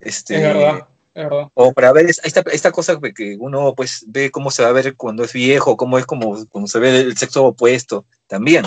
[0.00, 0.88] Este, es verdad.
[1.14, 1.48] Es verdad.
[1.54, 4.96] O para ver esta, esta cosa que uno pues ve cómo se va a ver
[4.96, 8.64] cuando es viejo, cómo es como, como se ve el sexo opuesto, también.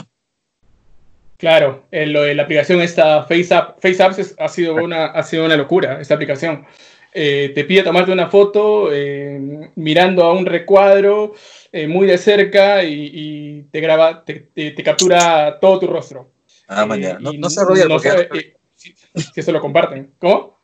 [1.43, 5.99] Claro, lo de la aplicación esta FaceApp, FaceApp ha, sido una, ha sido una locura,
[5.99, 6.65] esta aplicación.
[7.13, 11.33] Eh, te pide tomarte una foto eh, mirando a un recuadro
[11.73, 16.31] eh, muy de cerca y, te graba, te, captura todo tu rostro.
[16.65, 17.19] Ah, mañana.
[17.19, 18.55] No, no, sé, Roger, no porque...
[18.77, 18.95] si,
[19.35, 20.13] eso lo comparten.
[20.19, 20.57] ¿Cómo?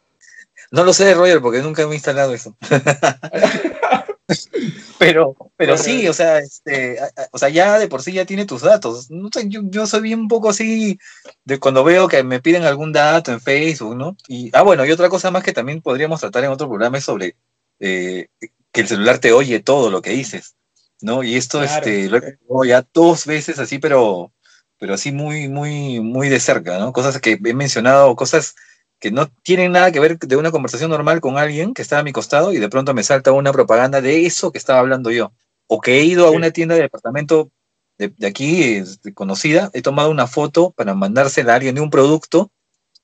[0.72, 2.56] No lo sé, Roger, porque nunca me he instalado eso.
[5.00, 7.00] pero, pero sí, o sea, este,
[7.32, 9.10] o sea, ya de por sí ya tiene tus datos.
[9.10, 11.00] No sé, yo, yo soy bien un poco así
[11.44, 14.16] de cuando veo que me piden algún dato en Facebook, ¿no?
[14.28, 17.06] Y, ah, bueno, y otra cosa más que también podríamos tratar en otro programa es
[17.06, 17.36] sobre
[17.80, 18.28] eh,
[18.72, 20.56] que el celular te oye todo lo que dices,
[21.02, 21.24] ¿no?
[21.24, 24.32] Y esto, este, lo he ya dos veces así, pero,
[24.78, 26.94] pero así muy, muy, muy de cerca, ¿no?
[26.94, 28.56] Cosas que he mencionado, cosas
[29.00, 32.04] que no tienen nada que ver de una conversación normal con alguien que está a
[32.04, 35.32] mi costado y de pronto me salta una propaganda de eso que estaba hablando yo.
[35.68, 37.52] O que he ido a una tienda de departamento
[37.98, 38.82] de, aquí,
[39.14, 42.52] conocida, he tomado una foto para mandársela a alguien de un producto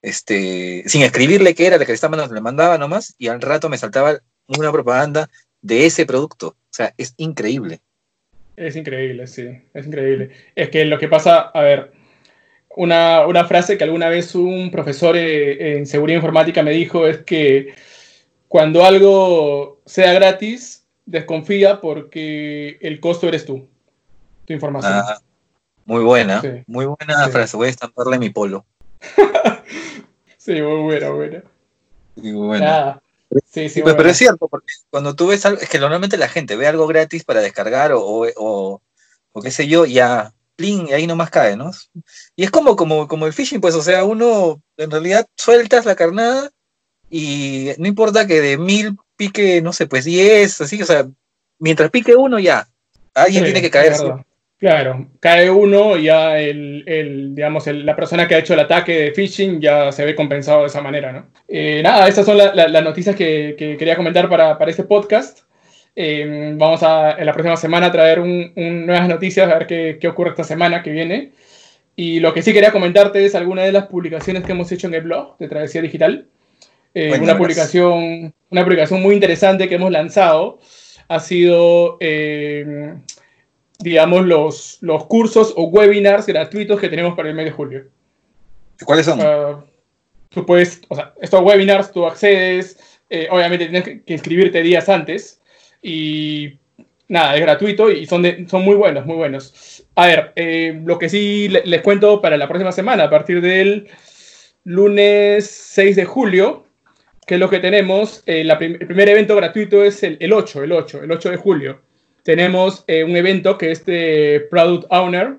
[0.05, 3.69] este, sin escribirle qué era la que le estaba le mandaba nomás, y al rato
[3.69, 5.29] me saltaba una propaganda
[5.61, 6.49] de ese producto.
[6.49, 7.81] O sea, es increíble.
[8.55, 10.29] Es increíble, sí, es increíble.
[10.55, 11.91] Es que lo que pasa, a ver,
[12.75, 17.19] una, una frase que alguna vez un profesor eh, en seguridad informática me dijo es
[17.19, 17.73] que
[18.47, 23.67] cuando algo sea gratis, desconfía porque el costo eres tú,
[24.45, 24.93] tu información.
[24.93, 25.19] Ah,
[25.85, 27.57] muy buena, muy buena frase.
[27.57, 28.65] Voy a estamparle mi polo.
[30.37, 31.43] sí, muy buena, buena.
[32.21, 33.01] Sí, buena.
[33.51, 36.55] Sí, sí, pero, es cierto, porque cuando tú ves algo, es que normalmente la gente
[36.55, 38.81] ve algo gratis para descargar o, o,
[39.33, 41.71] o, qué sé yo, ya, plin, y ahí nomás cae, ¿no?
[42.35, 45.95] Y es como, como, como el phishing, pues, o sea, uno en realidad sueltas la
[45.95, 46.49] carnada
[47.09, 51.07] y no importa que de mil pique, no sé, pues diez, así, o sea,
[51.59, 52.67] mientras pique uno ya,
[53.13, 53.93] alguien tiene que caer.
[54.57, 59.11] Claro, cae uno y ya el, digamos, la persona que ha hecho el ataque de
[59.11, 61.27] phishing ya se ve compensado de esa manera, ¿no?
[61.47, 65.39] Eh, nada, estas son las noticias que, quería comentar para, este podcast.
[65.95, 70.31] Eh, vamos a en la próxima semana a traer nuevas noticias, a ver qué, ocurre
[70.31, 71.31] esta semana que viene.
[71.95, 74.95] Y lo que sí quería comentarte es alguna de las publicaciones que hemos hecho en
[74.95, 76.27] el blog de Travesía Digital.
[76.93, 80.59] Eh, una, publicación, una publicación muy interesante que hemos lanzado
[81.07, 81.97] ha sido
[83.79, 87.85] digamos, los, los cursos o webinars gratuitos que tenemos para el mes de julio.
[88.83, 89.19] ¿Cuáles son?
[89.19, 89.63] Uh,
[90.29, 92.77] tú puedes, o sea, estos webinars tú accedes,
[93.09, 95.41] eh, obviamente tienes que, inscribirte días antes
[95.85, 96.57] y
[97.07, 99.85] nada, es gratuito y son, son muy buenos, muy buenos.
[99.95, 103.87] A ver, eh, lo que sí les, cuento para la próxima semana, a partir del
[104.63, 106.65] lunes 6 de julio,
[107.27, 110.71] que es lo que tenemos, eh, el primer evento gratuito es el, el 8, el
[110.71, 111.85] 8, el 8 de julio
[112.25, 115.37] tenemos eh, un evento que es de Product Owner,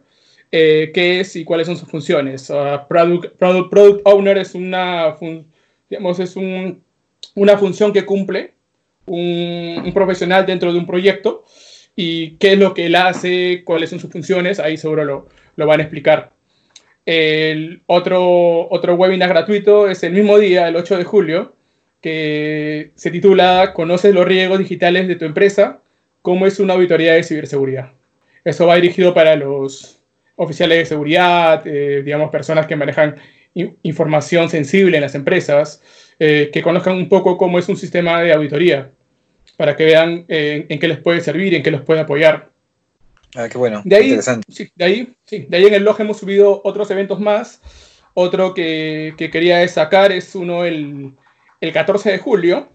[0.52, 2.46] eh, qué es y cuáles son sus funciones.
[2.88, 5.16] product, product, product, Owner es una,
[5.90, 6.80] digamos, es un,
[7.34, 8.54] una función que cumple
[9.06, 11.44] un, profesional dentro de un proyecto
[11.94, 15.66] y qué es lo que él hace, cuáles son sus funciones, ahí seguro lo, lo
[15.66, 16.32] van a explicar.
[17.06, 21.54] El otro, otro webinar gratuito es el mismo día, el 8 de julio,
[22.00, 25.80] que se titula Conoces los riesgos digitales de tu empresa
[26.26, 27.92] cómo es una auditoría de ciberseguridad.
[28.44, 30.02] Eso va dirigido para los
[30.34, 33.14] oficiales de seguridad, eh, digamos, personas que manejan
[33.54, 35.80] información sensible en las empresas,
[36.18, 38.90] eh, que conozcan un poco cómo es un sistema de auditoría,
[39.56, 42.50] para que vean eh, en qué les puede servir, en qué los puede apoyar.
[43.34, 43.82] Ah, qué bueno.
[43.84, 44.46] De ahí, interesante.
[44.50, 47.60] Sí, de ahí, sí, de ahí en el blog hemos subido otros eventos más.
[48.14, 51.12] Otro que, que quería destacar es uno el,
[51.60, 52.70] el 14 de julio,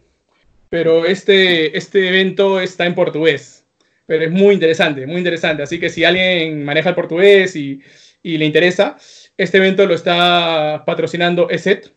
[0.69, 3.65] pero este, este evento está en portugués.
[4.05, 5.63] Pero es muy interesante, muy interesante.
[5.63, 7.81] Así que si alguien maneja el portugués y,
[8.21, 8.97] y le interesa,
[9.37, 11.91] este evento lo está patrocinando ESET,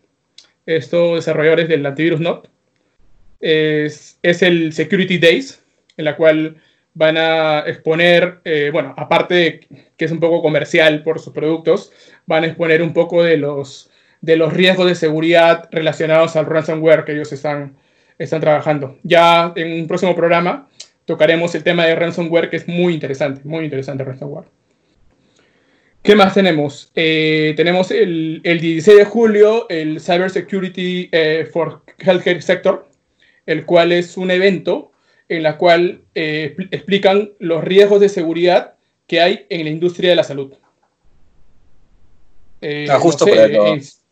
[0.65, 2.49] estos desarrolladores del antivirus NOT.
[3.45, 5.63] Es, el Security Days,
[5.97, 6.57] en la cual
[6.93, 11.91] van a exponer, eh, bueno, aparte de que es un poco comercial por sus productos,
[12.25, 17.05] van a exponer un poco de los, de los riesgos de seguridad relacionados al ransomware
[17.05, 17.75] que ellos están
[18.17, 18.97] están trabajando.
[19.03, 20.67] Ya en un próximo programa
[21.05, 24.47] tocaremos el tema de ransomware, que es muy interesante, muy interesante ransomware.
[26.01, 26.91] ¿Qué más tenemos?
[26.95, 32.87] Eh, tenemos el, el, 16 de julio el Cyber Security eh, for Healthcare Sector,
[33.45, 34.91] el cual es un evento
[35.27, 38.75] en la cual eh, explican los riesgos de seguridad
[39.07, 40.53] que hay en la industria de la salud.
[42.89, 43.25] Ah, justo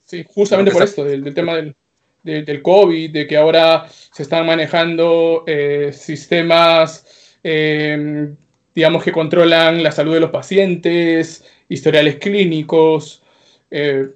[0.06, 1.76] sí, justamente por esto, del tema del,
[2.24, 8.34] del COVID, de que ahora se están manejando eh, sistemas, eh,
[8.74, 13.24] digamos, que controlan la salud de los pacientes, historiales clínicos.
[13.72, 14.10] Eh,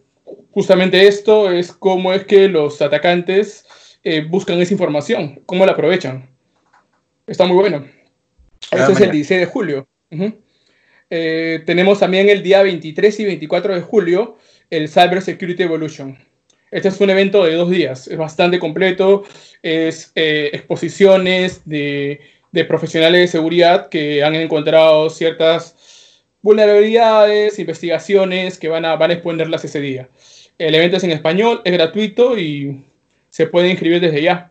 [0.52, 3.66] justamente esto es cómo es que los atacantes
[4.30, 6.30] buscan esa información, cómo la aprovechan.
[7.26, 7.86] Está muy bueno.
[8.72, 9.88] Ah, Eso es el 16 de julio.
[11.10, 14.38] tenemos también el día 23 y 24 de julio
[14.70, 16.17] el Cyber Security Evolution.
[16.70, 19.24] Este es un evento de dos días, es bastante completo,
[19.63, 22.20] es eh, exposiciones de,
[22.67, 29.63] profesionales de seguridad que han encontrado ciertas vulnerabilidades, investigaciones que van a, van a exponerlas
[29.63, 30.10] ese día.
[30.58, 32.84] El evento es en español, es gratuito y
[33.38, 34.50] se puede inscribir desde ya.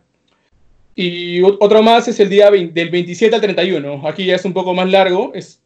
[0.95, 4.07] Y otro más es el día del 27 al 31.
[4.07, 5.61] Aquí ya es un poco más largo, es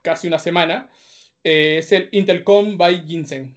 [0.00, 0.88] casi una semana.
[1.44, 3.54] Eh, es el Intelcom by Ginseng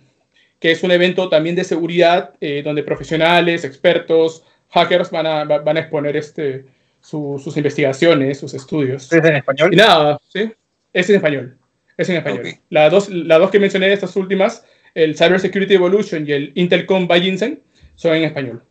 [0.59, 5.77] que es un evento también de seguridad eh, donde profesionales, expertos, hackers van a, van
[5.77, 6.65] a exponer este,
[6.99, 9.13] sus investigaciones, sus estudios.
[9.13, 9.73] ¿Es en español?
[9.73, 10.51] Y nada, ¿sí?
[10.91, 11.57] Es en español.
[11.95, 12.47] Es en español.
[12.69, 17.07] Las, dos, las dos que mencioné, estas últimas, el Cyber Security Evolution y el Intelcom
[17.07, 17.61] by Ginseng
[17.95, 18.63] son en español.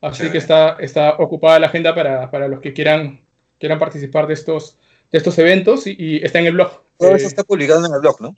[0.00, 3.20] Así que está, está ocupada la agenda para, para, los que quieran,
[3.58, 4.78] quieran participar de estos,
[5.10, 6.82] de estos eventos y, está en el blog.
[6.98, 8.36] Todo eso eh, está publicado en el blog, ¿no?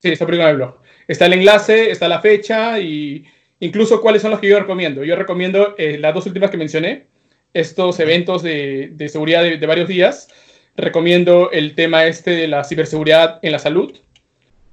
[0.00, 0.76] Sí, está publicado en el blog.
[1.08, 3.24] Está el enlace, está la fecha y
[3.60, 5.02] incluso cuáles son los que yo recomiendo.
[5.04, 7.06] Yo recomiendo eh, las dos últimas que mencioné,
[7.54, 10.28] estos eventos de, de seguridad de, de, varios días.
[10.76, 13.94] Recomiendo el tema este de la ciberseguridad en la salud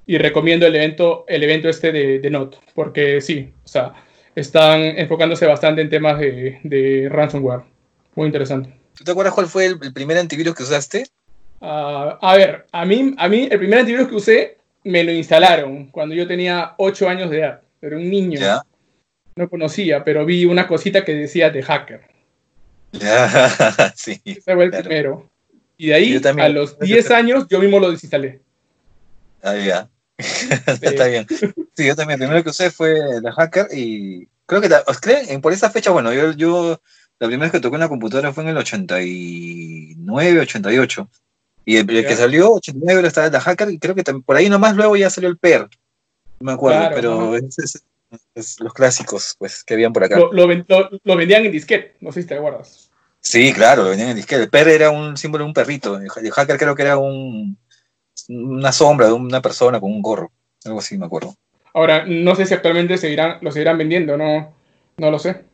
[0.06, 3.92] y recomiendo el evento, el evento este de, de NOT, porque sí, o sea,
[4.40, 7.62] están enfocándose bastante en temas de, de ransomware.
[8.14, 8.74] Muy interesante.
[8.96, 11.06] ¿Tú te acuerdas cuál fue el, primer antivirus que usaste?
[11.60, 15.86] Uh, a ver, a mí, a mí el primer antivirus que usé me lo instalaron
[15.86, 17.60] cuando yo tenía 8 años de edad.
[17.80, 18.40] Era un niño.
[19.36, 22.02] No conocía, pero vi una cosita que decía de hacker.
[22.92, 24.20] Ya, sí.
[24.24, 25.30] Ese fue el primero.
[25.76, 28.40] Y de ahí, a los 10 años, yo mismo lo desinstalé.
[29.42, 29.88] Ah, ya.
[30.82, 31.26] Está bien.
[31.74, 32.20] Sí, yo también.
[32.20, 34.68] El primero que usé fue la hacker y creo que
[35.00, 35.40] ¿creen?
[35.40, 36.80] por esa fecha, bueno, yo, yo
[37.20, 41.10] la primera vez que toqué una computadora fue en el 89, 88.
[41.66, 44.96] Y el, que salió, 89, estaba la hacker, y creo que por ahí nomás luego
[44.96, 45.68] ya salió el PER.
[46.40, 50.18] No me acuerdo, pero es, los clásicos pues, que habían por acá.
[50.18, 52.90] Lo, lo, vendían en disquete, no sé si te acuerdas.
[53.20, 54.44] Sí, claro, lo vendían en disquete.
[54.44, 55.98] El PER era un símbolo de un perrito.
[55.98, 57.58] El hacker creo que era un,
[58.28, 60.30] una sombra de una persona con un gorro.
[60.64, 61.34] Algo así, me acuerdo.
[61.72, 64.52] Ahora, no sé si actualmente seguirán, lo seguirán vendiendo, no,
[64.96, 65.44] no lo sé.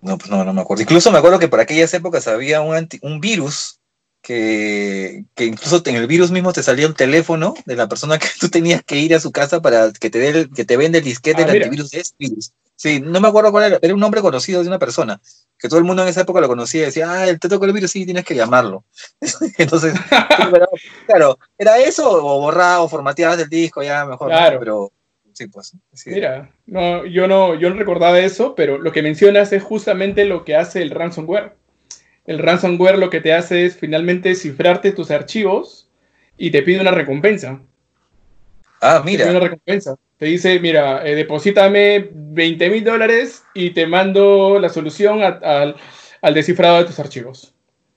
[0.00, 0.82] No, pues no, no me acuerdo.
[0.82, 3.78] Incluso me acuerdo que por aquellas épocas había un, un virus
[4.22, 8.28] que, que, incluso en el virus mismo te salía un teléfono de la persona que
[8.40, 11.04] tú tenías que ir a su casa para que te, dé que te vende el
[11.04, 12.52] disquete ah, del antivirus es virus.
[12.82, 15.20] Sí, no me acuerdo cuál era, era un nombre conocido de una persona,
[15.56, 17.38] que todo el mundo en esa época lo conocía y decía, ah, el
[17.72, 18.84] virus, sí, tienes que llamarlo.
[19.56, 19.94] Entonces,
[21.06, 24.58] claro, ¿era eso o borrado, o formateabas el disco, ya mejor, claro.
[24.58, 24.92] pero
[25.32, 25.76] sí, pues.
[26.06, 30.44] Mira, no, yo no, yo no recordaba eso, pero lo que mencionas es justamente lo
[30.44, 31.54] que hace el ransomware.
[32.26, 35.88] El ransomware lo que te hace es finalmente cifrarte tus archivos
[36.36, 37.60] y te pide una recompensa.
[38.82, 39.30] Ah, mira.
[39.30, 39.96] Una recompensa.
[40.18, 45.76] Te dice, mira, eh, deposítame 20 mil dólares y te mando la solución al,
[46.20, 47.54] al descifrado de tus archivos.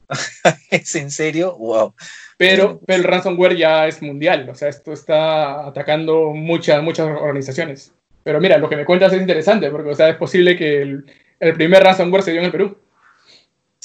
[0.70, 1.58] ¿Es en serio?
[1.58, 1.96] Wow.
[2.38, 7.94] Pero, pero, el ransomware ya es mundial, o sea, esto está atacando muchas, muchas organizaciones.
[8.24, 11.06] Pero mira, lo que me cuentas es interesante, porque o sea, es posible que el,
[11.40, 12.78] el primer ransomware se dio en el Perú.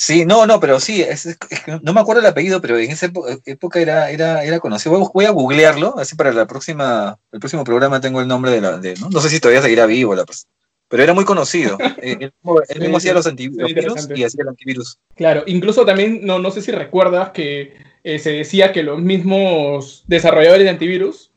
[0.03, 1.05] Sí, no, no, pero sí,
[1.83, 3.13] no me acuerdo el apellido, pero en esa
[3.45, 5.11] época era, era, era conocido.
[5.13, 8.79] Voy, a googlearlo, así para la próxima, el próximo programa tengo el nombre de la,
[8.79, 9.11] de, ¿no?
[9.11, 10.51] no sé si todavía seguirá vivo la persona.
[10.89, 11.77] Pero era muy conocido.
[12.03, 12.17] Eh,
[12.71, 13.71] él, mismo, hacía los antivirus
[14.17, 14.99] y hacía el antivirus.
[15.17, 20.05] Claro, incluso también, no, no sé si recuerdas que eh, se decía que los mismos
[20.07, 21.31] desarrolladores de antivirus,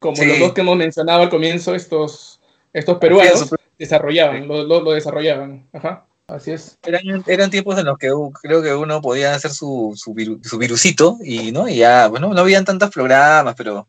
[0.00, 2.40] como los dos que hemos mencionado al comienzo, estos,
[2.72, 5.68] estos peruanos, desarrollaban, lo, lo, desarrollaban.
[5.72, 6.07] Ajá.
[6.28, 6.78] Así es.
[6.84, 8.12] Eran, eran, tiempos en los que
[8.42, 11.68] creo que uno podía hacer su, su, su virusito y, ¿no?
[11.68, 13.88] y ya, bueno, no habían tantos programas, pero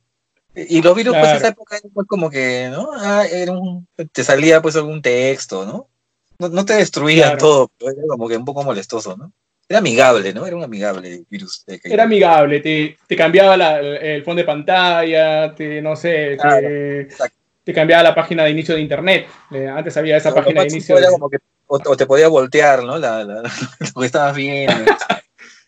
[0.55, 2.89] y los virus, pues, esa época era pues, como que, ¿no?
[2.95, 5.87] Ah, era un, te salía, pues, algún texto, ¿no?
[6.39, 9.31] No, no te destruía todo, pero era como que un poco molestoso, ¿no?
[9.67, 10.47] Era amigable, ¿no?
[10.47, 11.63] Era un amigable virus.
[11.67, 17.07] Era amigable, te, te cambiaba la, el fondo de pantalla, te, no sé, te,
[17.63, 19.27] te, cambiaba la página de inicio de internet.
[19.51, 20.97] Antes había esa página de inicio.
[20.97, 21.37] Era como que,
[21.69, 22.97] o, te podía voltear, ¿no?
[22.97, 23.41] La, la,
[23.95, 24.91] lo que estabas viendo.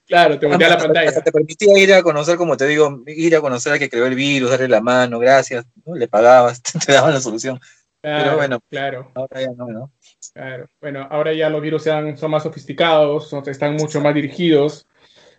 [0.07, 1.23] Claro, te voltea la pantalla.
[1.23, 4.15] te permitía ir a conocer, como te digo, ir a conocer al que creó el
[4.15, 7.57] virus, darle la mano, gracias, le pagabas, te daban la solución.
[8.01, 9.09] Pero bueno, claro.
[9.15, 9.91] ahora ya no, ¿no?
[10.33, 14.85] Claro, bueno, ahora ya los virus son, más sofisticados, están mucho más dirigidos,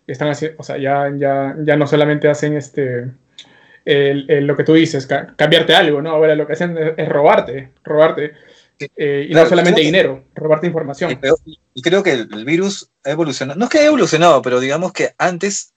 [0.06, 3.10] están o sea, ya, ya, ya no solamente hacen este,
[3.84, 5.06] lo que tú dices,
[5.36, 6.12] cambiarte algo, ¿no?
[6.12, 8.32] Ahora lo que hacen es robarte, robarte.
[8.96, 11.18] Eh, y no solamente dinero, robarte información.
[11.74, 13.58] Y creo que el virus ha evolucionado.
[13.58, 15.72] No es que haya evolucionado, pero digamos que antes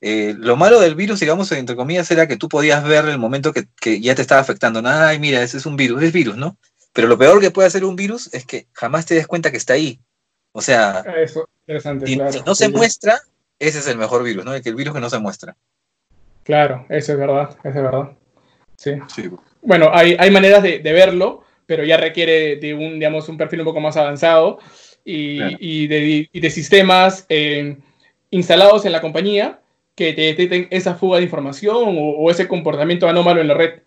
[0.00, 3.52] eh, lo malo del virus, digamos, entre comillas, era que tú podías ver el momento
[3.52, 4.82] que, que, ya te estaba afectando.
[4.84, 6.56] Ay, mira, ese es un virus, es virus, ¿no?
[6.92, 9.56] Pero lo peor que puede hacer un virus es que jamás te des cuenta que
[9.56, 10.00] está ahí.
[10.52, 13.20] O sea, ah, Eso, interesante, si, no se muestra,
[13.58, 14.54] ese es el mejor virus, ¿no?
[14.54, 15.56] El, que el virus que no se muestra.
[16.44, 18.12] Claro, eso es verdad, eso es verdad.
[18.76, 18.92] Sí.
[19.62, 23.60] Bueno, hay, hay maneras de, de verlo pero ya requiere de un, digamos, un perfil
[23.60, 24.58] un poco más avanzado
[25.04, 27.76] y, y, de, y de, sistemas eh,
[28.30, 29.60] instalados en la compañía
[29.94, 33.80] que te detecten esa fuga de información o, ese comportamiento anómalo en la red,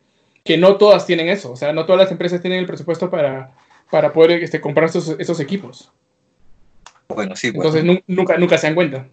[0.44, 3.52] que no todas tienen eso, o sea, no todas las empresas tienen el presupuesto para,
[3.92, 5.92] para poder este, comprar esos, esos equipos.
[7.08, 7.48] Bueno, sí.
[7.48, 9.08] Entonces nunca, nunca se dan cuenta.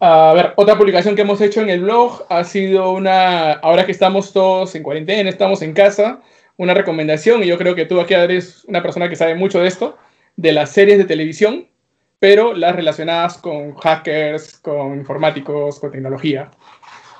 [0.00, 3.92] A ver, otra publicación que hemos hecho en el blog ha sido una, ahora que
[3.92, 6.20] estamos todos en cuarentena, estamos en casa,
[6.62, 9.68] una recomendación, y yo creo que tú aquí eres una persona que sabe mucho de
[9.68, 9.98] esto,
[10.36, 11.66] de las series de televisión,
[12.20, 16.50] pero las relacionadas con hackers, con informáticos, con tecnología.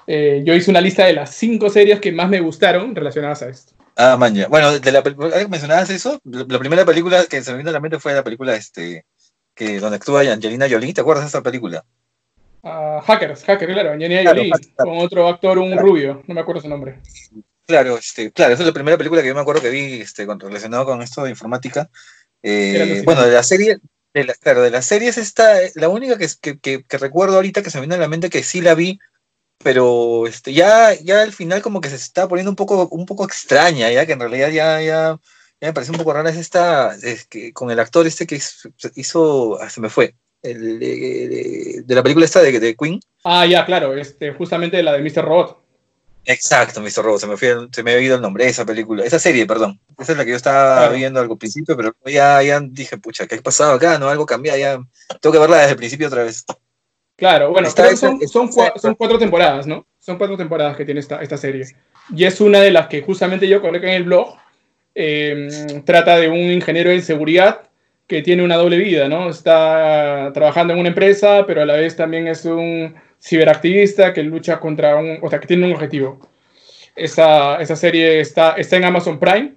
[0.07, 3.49] Eh, yo hice una lista de las cinco series que más me gustaron relacionadas a
[3.49, 3.73] esto.
[3.97, 4.47] Ah, maña.
[4.47, 7.81] Bueno, de la que mencionabas eso, la primera película que se me vino a la
[7.81, 9.05] mente fue la película este,
[9.55, 10.95] que, donde actúa Angelina Jolie.
[10.95, 11.85] ¿Te acuerdas de esa película?
[12.63, 16.69] Uh, hackers, Hackers, claro, Angelina Jolie, con otro actor, un rubio, no me acuerdo su
[16.69, 17.01] nombre.
[17.67, 20.27] Claro, este, claro, esa es la primera película que yo me acuerdo que vi este,
[20.27, 21.89] relacionado con esto de informática.
[22.43, 23.79] Eh, bueno, de la serie,
[24.13, 26.29] de la, claro, de las series esta, la única que,
[26.61, 28.99] que, que, recuerdo ahorita que se me viene a la mente que sí la vi,
[29.63, 33.25] pero este, ya, ya al final como que se está poniendo un poco, un poco
[33.25, 35.19] extraña, ya que en realidad ya, ya,
[35.61, 38.41] ya me parece un poco rara es esta, es que con el actor este que
[38.97, 43.01] hizo, ah, se me fue, el, de, la película esta de, de, Queen.
[43.25, 45.25] Ah, ya, claro, este, justamente la de Mr.
[45.25, 45.62] Robot.
[46.25, 47.03] Exacto, Mr.
[47.03, 49.81] Robot, se me, fue, se me ha oído el nombre, esa película, esa serie, perdón.
[49.99, 53.37] Esa es la que yo estaba viendo al principio, pero ya, ya dije, pucha, ¿qué
[53.37, 53.99] ha pasado acá?
[53.99, 54.79] No, algo cambia, ya
[55.21, 56.45] tengo que verla desde el principio otra vez.
[57.17, 59.87] Claro, bueno, son, son, son, cuatro temporadas, ¿no?
[59.99, 61.67] Son cuatro temporadas que tiene esta, esta serie.
[62.15, 64.37] Y es una de las que justamente yo coloqué en el blog.
[64.95, 67.63] Em, trata de un ingeniero en seguridad
[68.07, 69.31] que tiene una doble vida, ¿no?
[69.31, 74.59] Está trabajando en una empresa, pero a la vez también es un ciberactivista que lucha
[74.59, 76.21] contra un, o sea, que tiene un objetivo.
[76.95, 79.55] Esa, esa serie está, está en Amazon Prime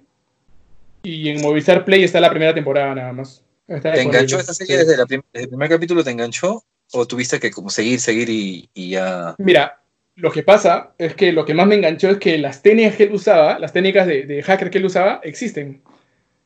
[1.02, 3.42] y en Movistar Play está la primera temporada nada más.
[3.66, 6.04] ¿Te enganchó esta serie desde, desde, el primer capítulo?
[6.04, 6.64] ¿Te enganchó?
[6.92, 9.34] ¿O tuviste que como seguir, seguir y, ya...?
[9.38, 9.80] Mira,
[10.14, 13.02] lo que pasa es que lo que más me enganchó es que las técnicas que
[13.04, 15.82] él usaba, las técnicas de, hacker que él usaba, existen.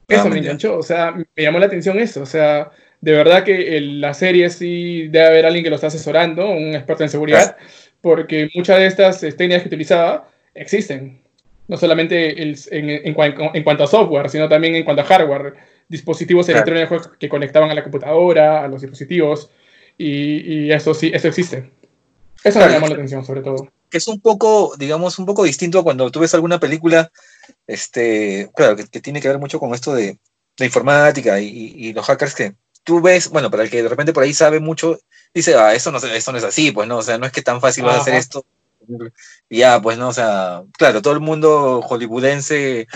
[0.08, 3.44] Eso ah, me enganchó, o sea, me llamó la atención eso, o sea, de verdad
[3.44, 7.56] que la serie sí debe haber alguien que lo está asesorando, un experto en seguridad,
[8.00, 11.20] porque muchas de estas técnicas que utilizaba existen.
[11.68, 15.54] No solamente en, en, cuanto a software, sino también en cuanto a hardware,
[15.88, 19.50] dispositivos electrónicos que conectaban a la computadora, a los dispositivos,
[19.96, 21.70] y, eso sí, eso existe.
[22.42, 23.68] Eso me llamó la atención, sobre todo.
[23.88, 27.10] Que es un poco, digamos, un poco distinto a cuando tú ves alguna película,
[27.66, 30.18] este, claro, que, tiene que ver mucho con esto de,
[30.56, 32.54] de informática y, los hackers que
[32.84, 34.98] tú ves, bueno, para el que de repente por ahí sabe mucho,
[35.34, 37.42] dice, ah, esto no, esto no es así, pues no, o sea, no es que
[37.42, 38.44] tan fácil vas a hacer esto.
[39.48, 42.86] ya, pues no, o sea, claro, todo el mundo hollywoodense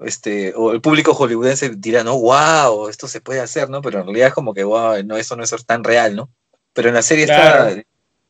[0.00, 3.82] este, o el público hollywoodense dirá, no, wow, esto se puede hacer, ¿no?
[3.82, 6.30] Pero en realidad es como que, wow, no, eso no es tan real, ¿no?
[6.72, 7.70] Pero en la serie está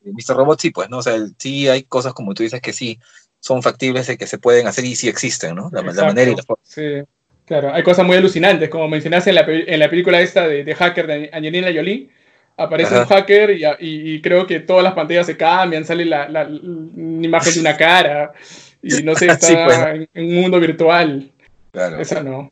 [0.03, 0.35] Mr.
[0.35, 0.99] Robot, sí, pues, ¿no?
[0.99, 2.99] O sea, sí hay cosas como tú dices que sí
[3.39, 5.69] son factibles de que se pueden hacer y sí existen, ¿no?
[5.71, 6.63] La, manera y la forma.
[6.63, 7.03] Sí,
[7.45, 10.75] claro, hay cosas muy alucinantes, como mencionaste en la, en la película esta de, de,
[10.75, 12.09] hacker de Angelina Jolie,
[12.57, 16.43] aparece un hacker y, y, creo que todas las pantallas se cambian, sale la, la,
[16.43, 18.33] imagen de una cara
[18.81, 21.31] y no sé, está pues, en, un mundo virtual.
[21.71, 21.99] Claro.
[21.99, 22.51] Esa no.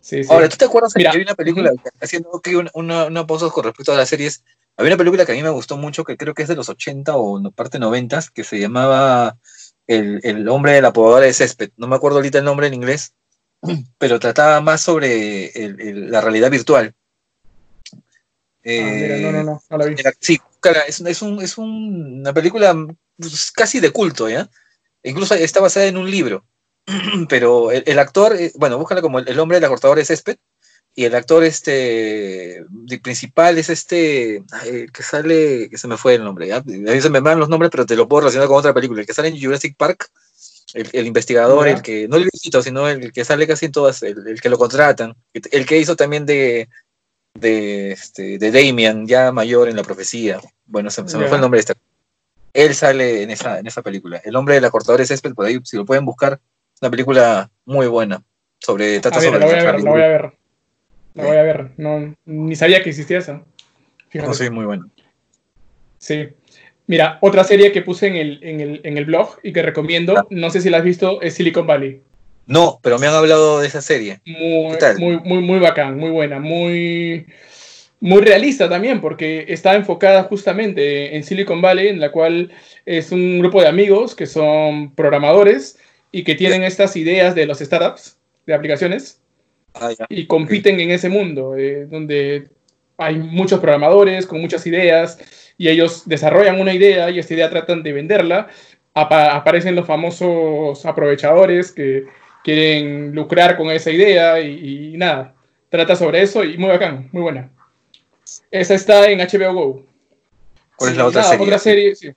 [0.00, 0.32] Sí, sí.
[0.32, 2.40] Ahora, ¿tú te acuerdas que hay una película, haciendo
[2.74, 4.44] una, una pausa con respecto a las series,
[4.76, 6.68] había una película que a mí me gustó mucho, que creo que es de los
[6.68, 9.36] 80 o parte 90, que se llamaba
[9.86, 11.70] el, el, hombre de la podadora de césped.
[11.76, 13.12] No me acuerdo ahorita el nombre en inglés,
[13.98, 16.94] pero trataba más sobre la realidad virtual.
[18.64, 19.96] Ah, no, no, no, no la vi.
[20.18, 20.38] sí,
[20.86, 22.74] es, es, un, es una película
[23.16, 24.50] pues, casi de culto, ¿ya?
[25.02, 26.44] Incluso está basada en un libro.
[27.28, 30.36] pero el, actor, eh, bueno, búscala como el, hombre de la cortadora de césped,
[30.94, 32.64] y el actor este
[33.02, 34.42] principal es este
[34.92, 36.56] que sale que se me fue el nombre ¿ya?
[36.56, 39.00] a mí se me van los nombres pero te lo puedo relacionar con otra película
[39.00, 40.10] el que sale en Jurassic Park
[40.74, 44.40] el, investigador el que no el viejito sino el que sale casi en todas el,
[44.40, 46.68] que lo contratan el que hizo también de
[47.34, 51.58] de, este, de Damien ya mayor en la profecía bueno se, me fue el nombre
[51.58, 51.74] de este
[52.52, 55.46] él sale en esa en esa película el hombre de la cortadora de césped por
[55.46, 56.40] ahí si lo pueden buscar
[56.80, 58.22] una película muy buena
[58.58, 60.40] sobre trata sobre voy a ver, voy a ver
[61.14, 61.70] la voy a ver.
[61.76, 63.42] No, ni sabía que existía esa.
[64.14, 64.88] No, sí, muy bueno.
[65.98, 66.28] Sí.
[66.90, 70.18] Mira, otra serie que puse en el, en el, en el blog y que recomiendo,
[70.18, 70.26] ah.
[70.28, 72.02] no sé si la has visto, es Silicon Valley.
[72.46, 74.20] No, pero me han hablado de esa serie.
[74.26, 77.26] Muy, muy, muy, muy bacán, muy buena, muy,
[78.00, 82.50] muy realista también, porque está enfocada justamente en Silicon Valley, en la cual
[82.84, 85.78] es un grupo de amigos que son programadores
[86.10, 89.20] y que tienen estas ideas de los startups, de aplicaciones,
[89.74, 92.48] Ah, y compiten en ese mundo, eh, donde
[92.96, 95.18] hay muchos programadores con muchas ideas
[95.60, 98.48] y ellos desarrollan una idea y esta idea tratan de venderla.
[98.94, 102.06] aparecen los famosos aprovechadores que
[102.42, 105.34] quieren lucrar con esa idea y, nada,
[105.68, 107.50] trata sobre eso y muy bacán, muy buena.
[108.50, 109.86] Esa está en HBO Go.
[110.76, 111.44] ¿Cuál es la otra serie?
[111.44, 112.10] Otra serie, sí.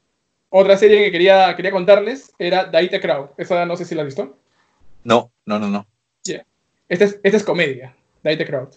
[0.48, 3.32] Otra serie que quería, quería contarles era Daita Crowd.
[3.38, 4.38] Esa no sé si la has visto.
[5.04, 5.86] No, no, no, no.
[6.88, 8.70] Esta, es, esta es comedia, Date Crowd.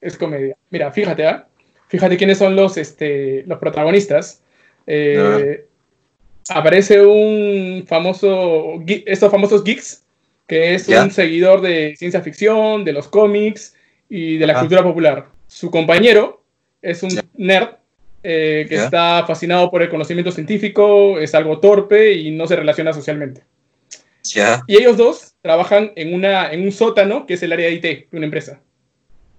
[0.00, 0.56] Es comedia.
[0.70, 1.48] Mira, fíjate, ¿ah?
[1.94, 4.42] Fíjate quiénes son los, este, los protagonistas.
[4.84, 5.64] Eh,
[6.48, 10.02] aparece un famoso, estos famosos geeks,
[10.48, 13.76] que es un seguidor de ciencia ficción, de los cómics
[14.08, 15.28] y de la cultura popular.
[15.46, 16.42] Su compañero
[16.82, 17.76] es un nerd
[18.24, 22.92] eh, que está fascinado por el conocimiento científico, es algo torpe y no se relaciona
[22.92, 23.44] socialmente.
[24.66, 27.82] Y ellos dos trabajan en, una, en un sótano que es el área de IT
[27.82, 28.58] de una empresa.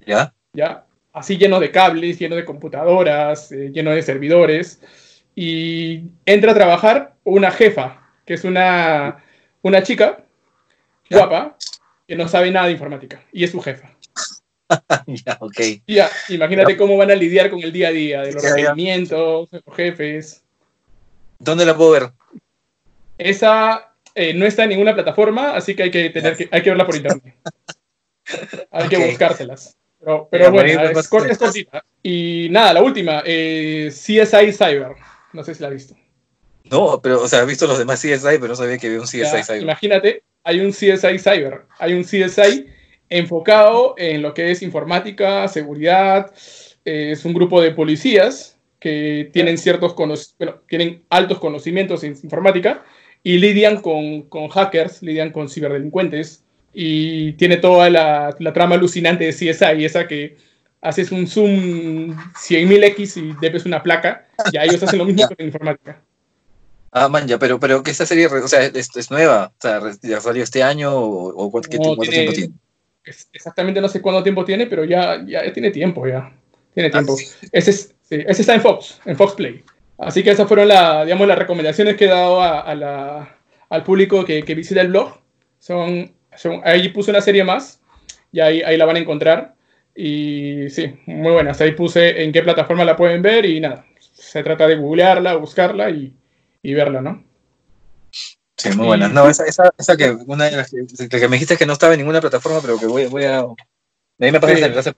[0.08, 0.34] ¿Ya?
[0.54, 0.85] ¿Ya?
[1.16, 4.82] Así lleno de cables, lleno de computadoras, eh, lleno de servidores.
[5.34, 9.24] Y entra a trabajar una jefa, que es una,
[9.62, 10.26] una chica
[11.10, 11.58] guapa,
[12.06, 13.24] que no sabe nada de informática.
[13.32, 13.96] Y es su jefa.
[15.08, 15.62] ya, ok.
[15.88, 19.62] Ya, imagínate cómo van a lidiar con el día a día, de los requerimientos, de
[19.66, 20.44] los jefes.
[21.40, 22.12] ¿Dónde la puedo ver?
[23.18, 26.70] Esa eh, no está en ninguna plataforma, así que hay que, tener que, hay que
[26.72, 27.36] verla por internet.
[28.72, 29.78] hay que buscárselas.
[30.06, 31.84] Pero, pero bueno, es, cortita.
[32.04, 34.92] Y nada, la última, eh, CSI Cyber.
[35.34, 35.96] No sé si la has visto.
[36.66, 39.06] No, pero, o sea, he visto los demás CSI, pero no sabía que había un
[39.06, 39.64] CSI Cyber.
[39.64, 41.64] Imagínate, hay un CSI Cyber.
[41.80, 42.68] Hay un CSI
[43.10, 46.32] enfocado en lo que es informática, seguridad.
[46.86, 50.16] Eh, es un grupo de policías que tienen ciertos bueno,
[50.70, 52.86] tienen altos conocimientos en informática
[53.24, 56.45] y lidian con, con hackers, lidian con ciberdelincuentes
[56.78, 60.36] y tiene toda la, la, trama alucinante de CSI, esa que
[60.82, 66.02] haces un zoom 100.000x y debes una placa, y ellos hacen lo mismo con informática.
[66.92, 69.80] Ah, man, ya, pero, pero que esta serie, o sea, es, es nueva, o sea,
[70.02, 72.52] ya salió este año o, cuánto, tiempo tiene?
[73.32, 76.34] Exactamente no sé cuánto tiempo tiene, pero ya, ya tiene tiempo, ya.
[76.74, 77.16] Tiene ah, tiempo.
[77.54, 77.72] ese,
[78.10, 79.64] ese está en Fox, en Fox Play.
[79.98, 83.38] Así que esas fueron la, digamos, las recomendaciones que he dado a, la,
[83.70, 85.20] al público que, que, visita el blog.
[85.60, 86.12] Son,
[86.64, 87.82] ahí puse una serie más
[88.32, 89.56] y ahí, ahí la van a encontrar.
[89.96, 91.62] Y sí, muy buenas.
[91.62, 93.86] Ahí puse en qué plataforma la pueden ver y nada.
[94.00, 96.14] Se trata de googlearla, buscarla y,
[96.62, 97.24] y verla, ¿no?
[98.58, 99.08] Sí, muy buena.
[99.08, 102.00] No, esa, esa, esa que, una de las que, me dijiste que no estaba en
[102.00, 103.46] ninguna plataforma, pero que voy, voy a.
[104.18, 104.94] De ahí me parece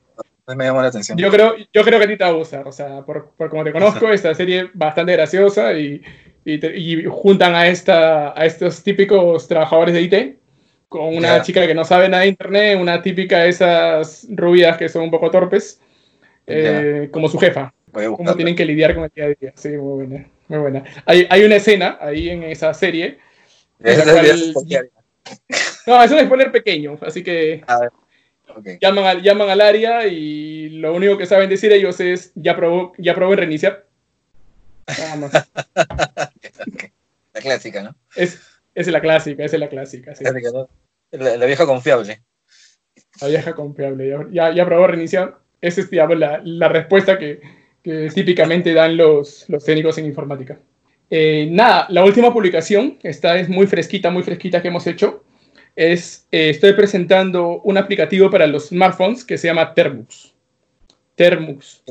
[0.56, 1.18] me llamó la atención.
[1.18, 3.50] Yo creo, yo creo que a ti te va a gustar, o sea, por, por
[3.50, 6.02] como te conozco, esta serie bastante graciosa y,
[6.46, 10.38] y, juntan a, esta, a estos típicos trabajadores de IT
[10.88, 14.90] con una chica que no sabe nada de internet, una típica de esas rubias que
[14.90, 15.82] son un poco torpes,
[16.46, 17.74] eh, como su jefa.
[17.92, 19.54] Cómo tienen que lidiar con el día a día.
[19.56, 20.28] Sí, muy buena.
[20.48, 20.84] Muy buena.
[21.06, 23.20] Hay, hay una escena ahí en esa serie.
[25.86, 27.64] No, es un spoiler pequeño, así que.
[27.68, 27.92] A ver.
[28.82, 32.94] Llaman, al, llaman al área y lo único que saben decir ellos es ya probó,
[32.98, 33.86] ya probó en reiniciar.
[35.10, 35.32] Vamos.
[37.34, 37.96] La clásica, ¿no?
[38.16, 38.40] Es,
[38.82, 40.14] es la clásica, es la clásica.
[41.12, 42.22] la, vieja confiable.
[43.22, 44.16] La vieja confiable.
[44.32, 45.38] Ya, ya probó reiniciar.
[45.62, 47.42] Esa es la, la, respuesta que,
[47.82, 50.60] que, típicamente dan los, los técnicos en informática.
[51.10, 55.24] Eh, nada, la última publicación, esta es muy fresquita, muy fresquita que hemos hecho
[55.78, 60.34] es, eh, estoy presentando un aplicativo para los smartphones que se llama Termux.
[61.16, 61.84] Termux.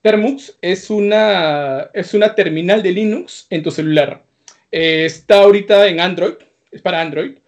[0.00, 4.24] Termux es una, es una terminal de Linux en tu celular.
[4.72, 6.34] Eh, está ahorita en Android,
[6.70, 7.38] es para Android.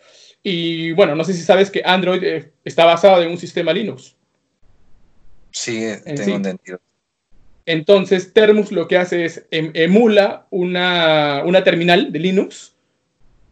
[0.42, 4.14] Y bueno, no sé si sabes que Android eh, está basado en un sistema Linux.
[5.50, 6.80] Sí, tengo entendido.
[7.66, 12.74] Entonces, Termux lo que hace es em, emula una, una terminal de Linux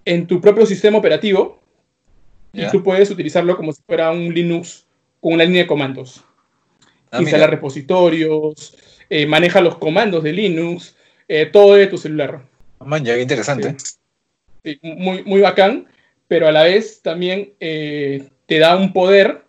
[0.05, 1.63] en tu propio sistema operativo
[2.53, 4.87] y tú puedes utilizarlo como si fuera un Linux
[5.21, 6.23] con una línea de comandos.
[7.11, 8.77] Ah, Instala repositorios,
[9.09, 10.95] eh, maneja los comandos de Linux,
[11.29, 12.43] eh, todo de tu celular.
[12.85, 13.77] Man, ya, interesante.
[14.83, 15.87] muy, muy bacán,
[16.29, 19.43] pero a la vez también eh, te da un poder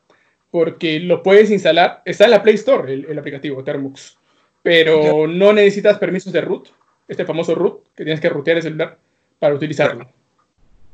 [0.51, 2.01] porque lo puedes instalar.
[2.05, 4.17] Está en la Play Store el, aplicativo Termux,
[4.61, 6.69] pero no necesitas permisos de root,
[7.07, 8.97] este famoso root que tienes que rootear el celular
[9.39, 10.09] para utilizarlo.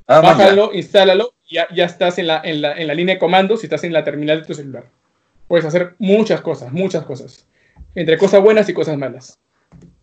[0.07, 3.19] Ah, Bájalo, instálalo y ya, ya estás en la, en, la, en la, línea de
[3.19, 4.85] comandos y estás en la terminal de tu celular.
[5.47, 7.45] Puedes hacer muchas cosas, muchas cosas.
[7.95, 9.39] Entre cosas buenas y cosas malas.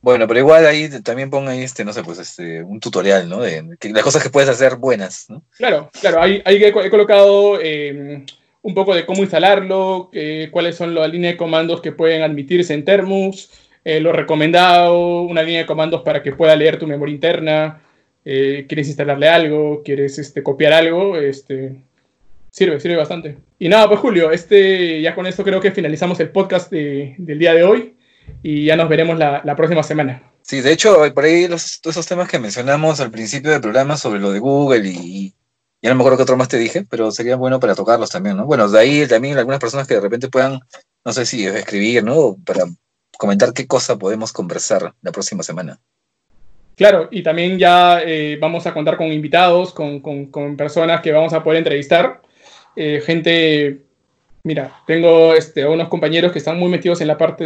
[0.00, 3.40] Bueno, pero igual ahí también pongo ahí, este, no sé, pues este, un tutorial, ¿no?
[3.40, 5.42] De, las cosas que puedes hacer buenas, ¿no?
[5.56, 6.22] Claro, claro.
[6.22, 8.24] Ahí, he, colocado em,
[8.62, 10.10] un poco de cómo instalarlo,
[10.52, 13.50] cuáles son las líneas de comandos que pueden admitirse en Termus,
[13.88, 17.80] eh, lo recomendado, una línea de comandos para que pueda leer tu memoria interna,
[18.24, 21.76] eh, quieres instalarle algo, quieres este, copiar algo, este,
[22.50, 23.36] sirve, sirve bastante.
[23.60, 27.54] Y nada, pues Julio, este, ya con esto creo que finalizamos el podcast del día
[27.54, 27.95] de hoy
[28.42, 30.22] y ya nos veremos la, próxima semana.
[30.42, 33.96] Sí, de hecho, por ahí los, todos esos temas que mencionamos al principio del programa
[33.96, 35.34] sobre lo de Google y,
[35.82, 38.36] Ya no me acuerdo qué otro más te dije, pero sería bueno para tocarlos también,
[38.36, 38.46] ¿no?
[38.46, 40.60] Bueno, de ahí también algunas personas que de repente puedan,
[41.04, 42.36] no sé si escribir, ¿no?
[42.44, 42.64] Para
[43.18, 45.80] comentar qué cosa podemos conversar la próxima semana.
[46.76, 51.42] Claro, y también ya eh, vamos a contar con invitados, con, personas que vamos a
[51.42, 52.20] poder entrevistar.
[52.76, 53.85] Eh, gente,
[54.46, 57.44] mira, tengo este, unos compañeros que están muy metidos en la parte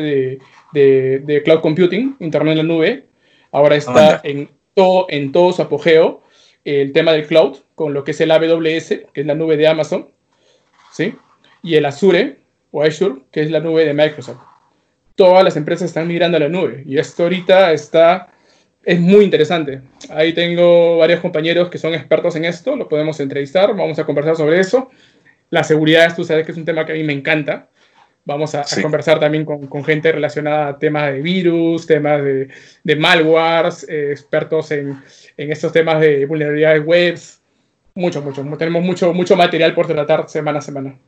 [0.73, 3.07] de, cloud computing, Internet en la nube.
[3.51, 6.23] Ahora está en, todo, en todo su apogeo
[6.63, 9.67] el tema del cloud, con lo que es el AWS, que es la nube de
[9.67, 10.11] Amazon,
[10.93, 11.15] ¿sí?
[11.63, 12.37] Y el Azure,
[12.71, 14.43] o Azure, que es la nube de Microsoft.
[15.15, 18.29] Todas las empresas están migrando a la nube y esto ahorita está
[18.85, 19.83] es muy interesante.
[20.11, 24.37] Ahí tengo varios compañeros que son expertos en esto, lo podemos entrevistar, vamos a conversar
[24.37, 24.91] sobre eso.
[25.51, 27.69] La seguridad, tú sabes que es un tema que a mí me encanta.
[28.25, 32.49] Vamos a, conversar también con, gente relacionada a temas de virus, temas de,
[32.85, 35.03] de malwares, eh, expertos en,
[35.37, 37.41] en, estos temas de vulnerabilidades webs.
[37.95, 38.45] Mucho, mucho.
[38.57, 40.99] Tenemos mucho, mucho material por tratar semana a semana.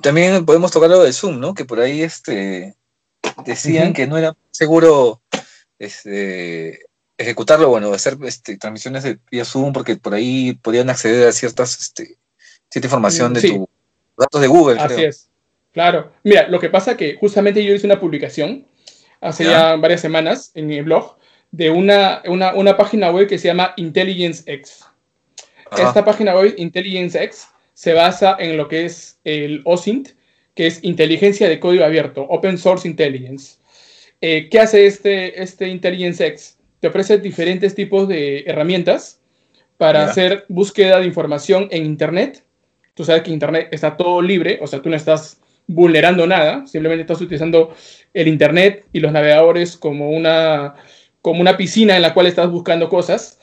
[0.00, 1.54] También podemos tocar lo de Zoom, ¿no?
[1.54, 2.74] Que por ahí este,
[3.44, 5.20] decían que no era seguro
[5.78, 11.32] este, ejecutarlo, bueno, hacer este, transmisiones de vía Zoom, porque por ahí podían acceder a
[11.32, 12.16] ciertas, este,
[12.70, 13.66] cierta información de tus
[14.16, 14.80] datos de Google.
[14.80, 15.28] Así es.
[15.72, 16.12] Claro.
[16.24, 18.66] Mira, lo que pasa que justamente yo hice una publicación
[19.20, 21.16] hace ya, varias semanas en mi blog
[21.50, 24.84] de una, una, página web que se llama Intelligence X.
[25.76, 30.10] Esta página web, Intelligence X, se basa en lo que es el OSINT,
[30.54, 33.58] que es inteligencia de código abierto, Open Source Intelligence.
[34.20, 36.58] Eh, ¿Qué hace este, este Intelligence X?
[36.80, 39.20] Te ofrece diferentes tipos de herramientas
[39.76, 42.44] para hacer búsqueda de información en Internet.
[43.00, 47.00] Tú sabes que Internet está todo libre, o sea, tú no estás vulnerando nada, simplemente
[47.00, 47.74] estás utilizando
[48.12, 50.74] el Internet y los navegadores como una,
[51.22, 53.38] como una piscina en la cual estás buscando cosas.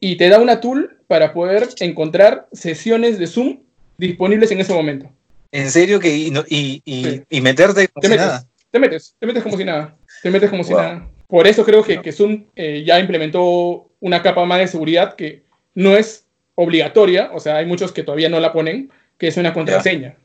[0.00, 3.58] Y te da una tool para poder encontrar sesiones de Zoom
[3.98, 5.12] disponibles en ese momento.
[5.52, 6.82] ¿En serio que y,
[7.28, 8.46] y, meterte como si nada?
[8.70, 9.94] te metes, te metes como si nada.
[10.22, 11.06] Te metes como si nada.
[11.28, 15.42] Por eso creo que, que Zoom eh, ya implementó una capa más de seguridad que
[15.74, 16.24] no es
[16.54, 20.16] obligatoria, o sea, hay muchos que todavía no la ponen, que es una contraseña.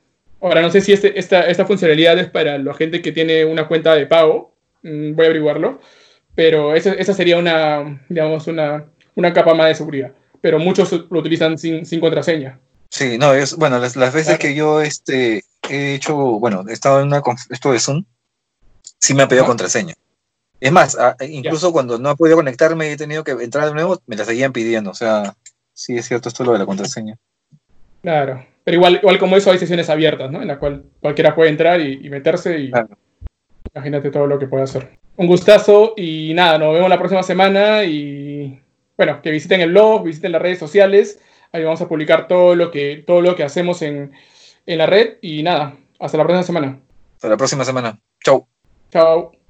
[0.41, 3.67] Ahora, no sé si este, esta, esta funcionalidad es para la gente que tiene una
[3.67, 4.53] cuenta de pago,
[4.83, 5.79] mm, voy a averiguarlo,
[6.35, 10.11] pero esa, esa sería una, digamos, una, una capa más de seguridad.
[10.41, 12.59] Pero muchos lo utilizan sin, sin contraseña.
[12.89, 17.01] Sí, no, es, bueno, las, las veces que yo este, he hecho, bueno, he estado
[17.01, 18.05] en una, esto de Zoom,
[18.99, 19.95] sí me ha pedido contraseña.
[20.59, 20.97] Es más,
[21.27, 24.25] incluso cuando no he podido conectarme y he tenido que entrar de nuevo, me la
[24.25, 24.91] seguían pidiendo.
[24.91, 25.35] O sea,
[25.75, 27.15] sí es cierto esto lo de la contraseña.
[28.01, 30.41] Claro, pero igual, igual como eso hay sesiones abiertas, ¿no?
[30.41, 32.71] En la cual cualquiera puede entrar y, meterse y
[33.73, 34.97] imagínate todo lo que puede hacer.
[35.17, 38.59] Un gustazo y nada, nos vemos la próxima semana y
[38.97, 41.19] bueno, que visiten el blog, visiten las redes sociales.
[41.51, 44.13] Ahí vamos a publicar todo lo que, todo lo que hacemos en,
[44.65, 46.79] en la red y nada, hasta la próxima semana.
[47.15, 47.99] Hasta la próxima semana.
[48.23, 48.47] Chau.
[48.91, 49.44] Ciao.